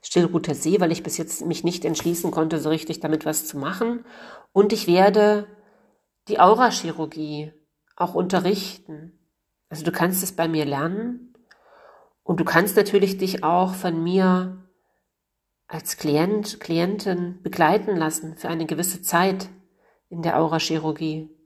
Stillruter 0.00 0.54
See, 0.54 0.80
weil 0.80 0.92
ich 0.92 1.02
bis 1.02 1.18
jetzt 1.18 1.44
mich 1.44 1.64
nicht 1.64 1.84
entschließen 1.84 2.30
konnte, 2.30 2.60
so 2.60 2.68
richtig 2.68 3.00
damit 3.00 3.26
was 3.26 3.46
zu 3.46 3.58
machen. 3.58 4.04
Und 4.52 4.72
ich 4.72 4.86
werde 4.86 5.48
die 6.28 6.38
Aurachirurgie 6.38 7.52
auch 7.96 8.14
unterrichten. 8.14 9.18
Also 9.68 9.84
du 9.84 9.90
kannst 9.90 10.22
es 10.22 10.32
bei 10.32 10.46
mir 10.46 10.64
lernen 10.64 11.34
und 12.22 12.38
du 12.38 12.44
kannst 12.44 12.76
natürlich 12.76 13.18
dich 13.18 13.42
auch 13.42 13.74
von 13.74 14.02
mir 14.02 14.68
als 15.66 15.96
Klient, 15.96 16.60
Klientin 16.60 17.42
begleiten 17.42 17.96
lassen 17.96 18.36
für 18.36 18.48
eine 18.48 18.66
gewisse 18.66 19.02
Zeit 19.02 19.48
in 20.10 20.22
der 20.22 20.38
Aurachirurgie. 20.38 21.37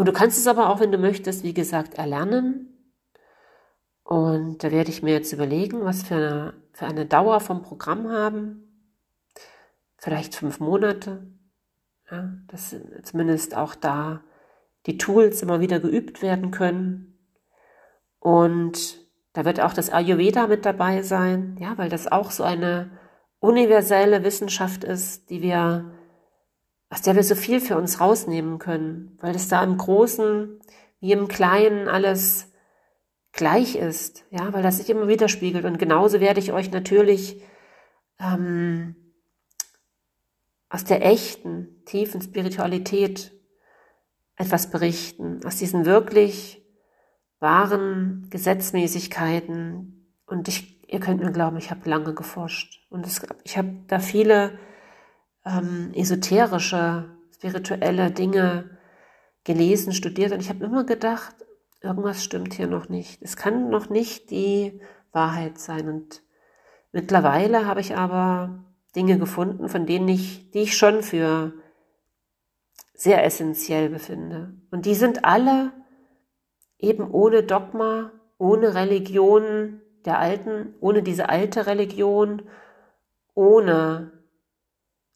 Und 0.00 0.06
du 0.06 0.14
kannst 0.14 0.38
es 0.38 0.46
aber 0.46 0.70
auch, 0.70 0.80
wenn 0.80 0.92
du 0.92 0.96
möchtest, 0.96 1.44
wie 1.44 1.52
gesagt, 1.52 1.98
erlernen. 1.98 2.94
Und 4.02 4.64
da 4.64 4.70
werde 4.70 4.88
ich 4.88 5.02
mir 5.02 5.12
jetzt 5.12 5.30
überlegen, 5.30 5.84
was 5.84 6.04
für 6.04 6.14
eine, 6.14 6.54
für 6.72 6.86
eine 6.86 7.04
Dauer 7.04 7.38
vom 7.40 7.60
Programm 7.60 8.08
haben. 8.10 8.96
Vielleicht 9.98 10.34
fünf 10.34 10.58
Monate. 10.58 11.26
Ja, 12.10 12.32
dass 12.46 12.74
zumindest 13.02 13.54
auch 13.54 13.74
da 13.74 14.22
die 14.86 14.96
Tools 14.96 15.42
immer 15.42 15.60
wieder 15.60 15.80
geübt 15.80 16.22
werden 16.22 16.50
können. 16.50 17.18
Und 18.20 19.06
da 19.34 19.44
wird 19.44 19.60
auch 19.60 19.74
das 19.74 19.90
Ayurveda 19.90 20.46
mit 20.46 20.64
dabei 20.64 21.02
sein, 21.02 21.58
ja, 21.60 21.76
weil 21.76 21.90
das 21.90 22.10
auch 22.10 22.30
so 22.30 22.42
eine 22.42 22.90
universelle 23.38 24.24
Wissenschaft 24.24 24.82
ist, 24.82 25.28
die 25.28 25.42
wir, 25.42 25.92
aus 26.90 27.02
der 27.02 27.14
wir 27.14 27.22
so 27.22 27.36
viel 27.36 27.60
für 27.60 27.78
uns 27.78 28.00
rausnehmen 28.00 28.58
können, 28.58 29.16
weil 29.20 29.34
es 29.34 29.48
da 29.48 29.62
im 29.62 29.78
Großen 29.78 30.60
wie 30.98 31.12
im 31.12 31.28
Kleinen 31.28 31.88
alles 31.88 32.52
gleich 33.32 33.76
ist, 33.76 34.24
ja, 34.30 34.52
weil 34.52 34.62
das 34.62 34.78
sich 34.78 34.90
immer 34.90 35.06
widerspiegelt. 35.06 35.64
Und 35.64 35.78
genauso 35.78 36.20
werde 36.20 36.40
ich 36.40 36.52
euch 36.52 36.72
natürlich 36.72 37.40
ähm, 38.18 38.96
aus 40.68 40.84
der 40.84 41.06
echten, 41.06 41.84
tiefen 41.84 42.20
Spiritualität 42.20 43.32
etwas 44.36 44.70
berichten, 44.70 45.40
aus 45.44 45.56
diesen 45.56 45.84
wirklich 45.84 46.62
wahren 47.38 48.26
Gesetzmäßigkeiten. 48.30 50.16
Und 50.26 50.48
ich, 50.48 50.90
ihr 50.90 51.00
könnt 51.00 51.22
mir 51.22 51.32
glauben, 51.32 51.56
ich 51.56 51.70
habe 51.70 51.88
lange 51.88 52.14
geforscht. 52.14 52.84
Und 52.90 53.06
es, 53.06 53.22
ich 53.44 53.56
habe 53.56 53.84
da 53.86 54.00
viele 54.00 54.58
ähm, 55.44 55.92
esoterische, 55.94 57.10
spirituelle 57.34 58.10
Dinge 58.10 58.78
gelesen, 59.44 59.92
studiert. 59.92 60.32
Und 60.32 60.40
ich 60.40 60.48
habe 60.48 60.64
immer 60.64 60.84
gedacht, 60.84 61.34
irgendwas 61.82 62.22
stimmt 62.22 62.54
hier 62.54 62.66
noch 62.66 62.88
nicht. 62.88 63.22
Es 63.22 63.36
kann 63.36 63.70
noch 63.70 63.88
nicht 63.88 64.30
die 64.30 64.80
Wahrheit 65.12 65.58
sein. 65.58 65.88
Und 65.88 66.22
mittlerweile 66.92 67.66
habe 67.66 67.80
ich 67.80 67.96
aber 67.96 68.64
Dinge 68.94 69.18
gefunden, 69.18 69.68
von 69.68 69.86
denen 69.86 70.08
ich, 70.08 70.50
die 70.50 70.60
ich 70.60 70.76
schon 70.76 71.02
für 71.02 71.52
sehr 72.94 73.24
essentiell 73.24 73.88
befinde. 73.88 74.54
Und 74.70 74.84
die 74.84 74.94
sind 74.94 75.24
alle 75.24 75.72
eben 76.78 77.10
ohne 77.10 77.42
Dogma, 77.42 78.12
ohne 78.36 78.74
Religion 78.74 79.80
der 80.04 80.18
Alten, 80.18 80.74
ohne 80.80 81.02
diese 81.02 81.28
alte 81.28 81.66
Religion, 81.66 82.42
ohne 83.34 84.19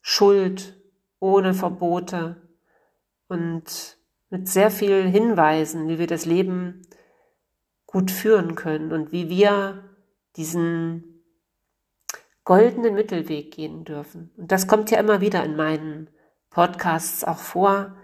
Schuld, 0.07 0.79
ohne 1.19 1.55
Verbote 1.55 2.37
und 3.27 3.97
mit 4.29 4.49
sehr 4.49 4.71
vielen 4.71 5.09
Hinweisen, 5.09 5.89
wie 5.89 5.99
wir 5.99 6.07
das 6.07 6.27
Leben 6.27 6.83
gut 7.87 8.11
führen 8.11 8.55
können 8.55 8.93
und 8.93 9.13
wie 9.13 9.31
wir 9.31 9.83
diesen 10.37 11.25
goldenen 12.45 12.95
Mittelweg 12.95 13.51
gehen 13.51 13.87
dürfen. 13.87 14.31
Und 14.37 14.53
das 14.53 14.67
kommt 14.67 14.91
ja 14.91 14.99
immer 14.99 15.23
wieder 15.23 15.43
in 15.43 15.57
meinen 15.57 16.11
Podcasts 16.51 17.25
auch 17.25 17.39
vor, 17.39 17.97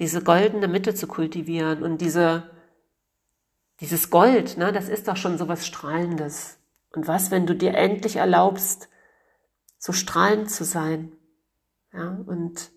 diese 0.00 0.24
goldene 0.24 0.66
Mitte 0.66 0.96
zu 0.96 1.06
kultivieren 1.06 1.84
und 1.84 2.00
diese, 2.00 2.50
dieses 3.78 4.10
Gold, 4.10 4.58
ne, 4.58 4.72
das 4.72 4.88
ist 4.88 5.06
doch 5.06 5.16
schon 5.16 5.38
so 5.38 5.46
was 5.46 5.64
Strahlendes. 5.64 6.58
Und 6.92 7.06
was, 7.06 7.30
wenn 7.30 7.46
du 7.46 7.54
dir 7.54 7.74
endlich 7.74 8.16
erlaubst, 8.16 8.88
so 9.78 9.92
strahlend 9.92 10.50
zu 10.50 10.64
sein? 10.64 11.12
Ja, 11.92 12.18
und 12.26 12.70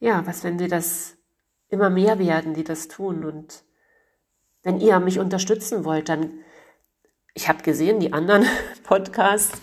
ja, 0.00 0.26
was, 0.26 0.44
wenn 0.44 0.58
dir 0.58 0.68
das 0.68 1.16
immer 1.68 1.90
mehr 1.90 2.18
werden, 2.18 2.54
die 2.54 2.64
das 2.64 2.88
tun? 2.88 3.24
Und 3.24 3.64
wenn 4.62 4.80
ihr 4.80 4.98
mich 5.00 5.18
unterstützen 5.18 5.84
wollt, 5.84 6.08
dann, 6.08 6.32
ich 7.34 7.48
habe 7.48 7.62
gesehen, 7.62 8.00
die 8.00 8.12
anderen 8.12 8.44
Podcasts, 8.84 9.60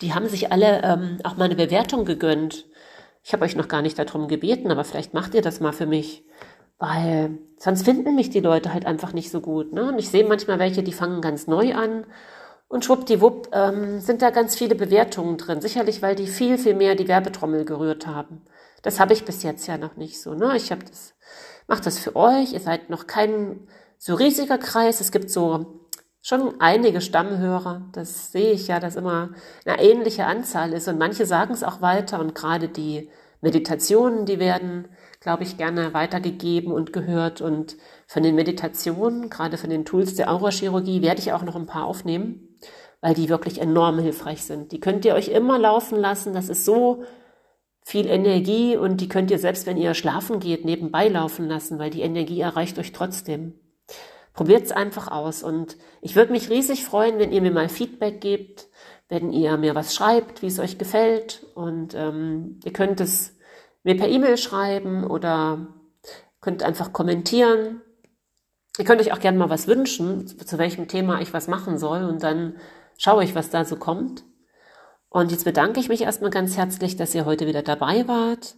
die 0.00 0.14
haben 0.14 0.28
sich 0.28 0.50
alle 0.50 0.82
ähm, 0.82 1.18
auch 1.24 1.36
mal 1.36 1.44
eine 1.44 1.56
Bewertung 1.56 2.04
gegönnt. 2.04 2.66
Ich 3.22 3.32
habe 3.32 3.44
euch 3.44 3.54
noch 3.54 3.68
gar 3.68 3.82
nicht 3.82 3.98
darum 3.98 4.26
gebeten, 4.26 4.70
aber 4.70 4.84
vielleicht 4.84 5.14
macht 5.14 5.34
ihr 5.34 5.42
das 5.42 5.60
mal 5.60 5.72
für 5.72 5.86
mich. 5.86 6.24
Weil 6.78 7.38
sonst 7.58 7.84
finden 7.84 8.16
mich 8.16 8.30
die 8.30 8.40
Leute 8.40 8.74
halt 8.74 8.86
einfach 8.86 9.12
nicht 9.12 9.30
so 9.30 9.40
gut. 9.40 9.72
Ne? 9.72 9.90
Und 9.90 9.98
ich 10.00 10.08
sehe 10.08 10.26
manchmal 10.26 10.58
welche, 10.58 10.82
die 10.82 10.92
fangen 10.92 11.20
ganz 11.20 11.46
neu 11.46 11.74
an 11.74 12.04
und 12.72 12.86
schwuppdiwupp 12.86 13.50
ähm, 13.52 14.00
sind 14.00 14.22
da 14.22 14.30
ganz 14.30 14.56
viele 14.56 14.74
Bewertungen 14.74 15.36
drin. 15.36 15.60
Sicherlich, 15.60 16.00
weil 16.00 16.14
die 16.14 16.26
viel, 16.26 16.56
viel 16.56 16.72
mehr 16.72 16.94
die 16.94 17.06
Werbetrommel 17.06 17.66
gerührt 17.66 18.06
haben. 18.06 18.40
Das 18.80 18.98
habe 18.98 19.12
ich 19.12 19.26
bis 19.26 19.42
jetzt 19.42 19.66
ja 19.66 19.76
noch 19.76 19.96
nicht 19.96 20.22
so. 20.22 20.32
Ne? 20.32 20.56
Ich 20.56 20.72
habe 20.72 20.82
das, 20.82 21.12
mache 21.66 21.82
das 21.82 21.98
für 21.98 22.16
euch. 22.16 22.54
Ihr 22.54 22.60
seid 22.60 22.88
noch 22.88 23.06
kein 23.06 23.68
so 23.98 24.14
riesiger 24.14 24.56
Kreis. 24.56 25.02
Es 25.02 25.12
gibt 25.12 25.30
so 25.30 25.80
schon 26.22 26.62
einige 26.62 27.02
Stammhörer. 27.02 27.90
Das 27.92 28.32
sehe 28.32 28.52
ich 28.52 28.68
ja, 28.68 28.80
dass 28.80 28.96
immer 28.96 29.34
eine 29.66 29.78
ähnliche 29.78 30.24
Anzahl 30.24 30.72
ist. 30.72 30.88
Und 30.88 30.98
manche 30.98 31.26
sagen 31.26 31.52
es 31.52 31.64
auch 31.64 31.82
weiter. 31.82 32.20
Und 32.20 32.34
gerade 32.34 32.68
die 32.68 33.10
Meditationen, 33.42 34.24
die 34.24 34.38
werden, 34.38 34.88
glaube 35.20 35.42
ich, 35.42 35.58
gerne 35.58 35.92
weitergegeben 35.92 36.72
und 36.72 36.94
gehört. 36.94 37.42
Und 37.42 37.76
von 38.06 38.22
den 38.22 38.34
Meditationen, 38.34 39.28
gerade 39.28 39.58
von 39.58 39.68
den 39.68 39.84
Tools 39.84 40.14
der 40.14 40.32
Aurachirurgie, 40.32 41.02
werde 41.02 41.20
ich 41.20 41.34
auch 41.34 41.42
noch 41.42 41.56
ein 41.56 41.66
paar 41.66 41.84
aufnehmen, 41.84 42.48
weil 43.02 43.14
die 43.14 43.28
wirklich 43.28 43.60
enorm 43.60 43.98
hilfreich 43.98 44.44
sind. 44.44 44.72
Die 44.72 44.80
könnt 44.80 45.04
ihr 45.04 45.14
euch 45.14 45.28
immer 45.28 45.58
laufen 45.58 45.98
lassen. 45.98 46.32
Das 46.32 46.48
ist 46.48 46.64
so 46.64 47.04
viel 47.84 48.06
Energie 48.06 48.76
und 48.76 49.00
die 49.00 49.08
könnt 49.08 49.30
ihr 49.32 49.40
selbst, 49.40 49.66
wenn 49.66 49.76
ihr 49.76 49.92
schlafen 49.92 50.38
geht, 50.38 50.64
nebenbei 50.64 51.08
laufen 51.08 51.48
lassen, 51.48 51.80
weil 51.80 51.90
die 51.90 52.02
Energie 52.02 52.40
erreicht 52.40 52.78
euch 52.78 52.92
trotzdem. 52.92 53.54
Probiert 54.34 54.62
es 54.62 54.72
einfach 54.72 55.10
aus. 55.10 55.42
Und 55.42 55.76
ich 56.00 56.14
würde 56.14 56.30
mich 56.30 56.48
riesig 56.48 56.84
freuen, 56.84 57.18
wenn 57.18 57.32
ihr 57.32 57.42
mir 57.42 57.50
mal 57.50 57.68
Feedback 57.68 58.20
gebt, 58.20 58.68
wenn 59.08 59.32
ihr 59.32 59.56
mir 59.56 59.74
was 59.74 59.94
schreibt, 59.94 60.40
wie 60.40 60.46
es 60.46 60.60
euch 60.60 60.78
gefällt. 60.78 61.44
Und 61.56 61.94
ähm, 61.94 62.60
ihr 62.64 62.72
könnt 62.72 63.00
es 63.00 63.36
mir 63.82 63.96
per 63.96 64.08
E-Mail 64.08 64.38
schreiben 64.38 65.04
oder 65.04 65.66
könnt 66.40 66.62
einfach 66.62 66.92
kommentieren. 66.92 67.82
Ihr 68.78 68.84
könnt 68.84 69.00
euch 69.00 69.12
auch 69.12 69.20
gerne 69.20 69.38
mal 69.38 69.50
was 69.50 69.66
wünschen, 69.66 70.26
zu 70.28 70.56
welchem 70.56 70.86
Thema 70.86 71.20
ich 71.20 71.34
was 71.34 71.48
machen 71.48 71.78
soll. 71.78 72.04
Und 72.04 72.22
dann 72.22 72.54
schaue 72.98 73.24
ich, 73.24 73.34
was 73.34 73.50
da 73.50 73.64
so 73.64 73.76
kommt. 73.76 74.24
Und 75.08 75.30
jetzt 75.30 75.44
bedanke 75.44 75.80
ich 75.80 75.88
mich 75.88 76.02
erstmal 76.02 76.30
ganz 76.30 76.56
herzlich, 76.56 76.96
dass 76.96 77.14
ihr 77.14 77.24
heute 77.26 77.46
wieder 77.46 77.62
dabei 77.62 78.08
wart. 78.08 78.56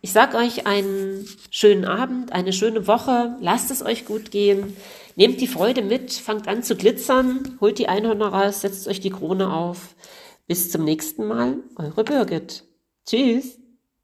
Ich 0.00 0.12
sage 0.12 0.38
euch 0.38 0.66
einen 0.66 1.28
schönen 1.50 1.84
Abend, 1.84 2.32
eine 2.32 2.54
schöne 2.54 2.86
Woche. 2.86 3.36
Lasst 3.40 3.70
es 3.70 3.84
euch 3.84 4.06
gut 4.06 4.30
gehen. 4.30 4.76
Nehmt 5.14 5.42
die 5.42 5.46
Freude 5.46 5.82
mit, 5.82 6.12
fangt 6.12 6.48
an 6.48 6.62
zu 6.62 6.74
glitzern, 6.74 7.58
holt 7.60 7.78
die 7.78 7.88
Einhörner 7.88 8.28
raus, 8.28 8.62
setzt 8.62 8.88
euch 8.88 9.00
die 9.00 9.10
Krone 9.10 9.52
auf. 9.52 9.94
Bis 10.46 10.70
zum 10.70 10.84
nächsten 10.84 11.26
Mal, 11.26 11.58
eure 11.76 12.04
Birgit. 12.04 12.64
Tschüss. 13.06 13.58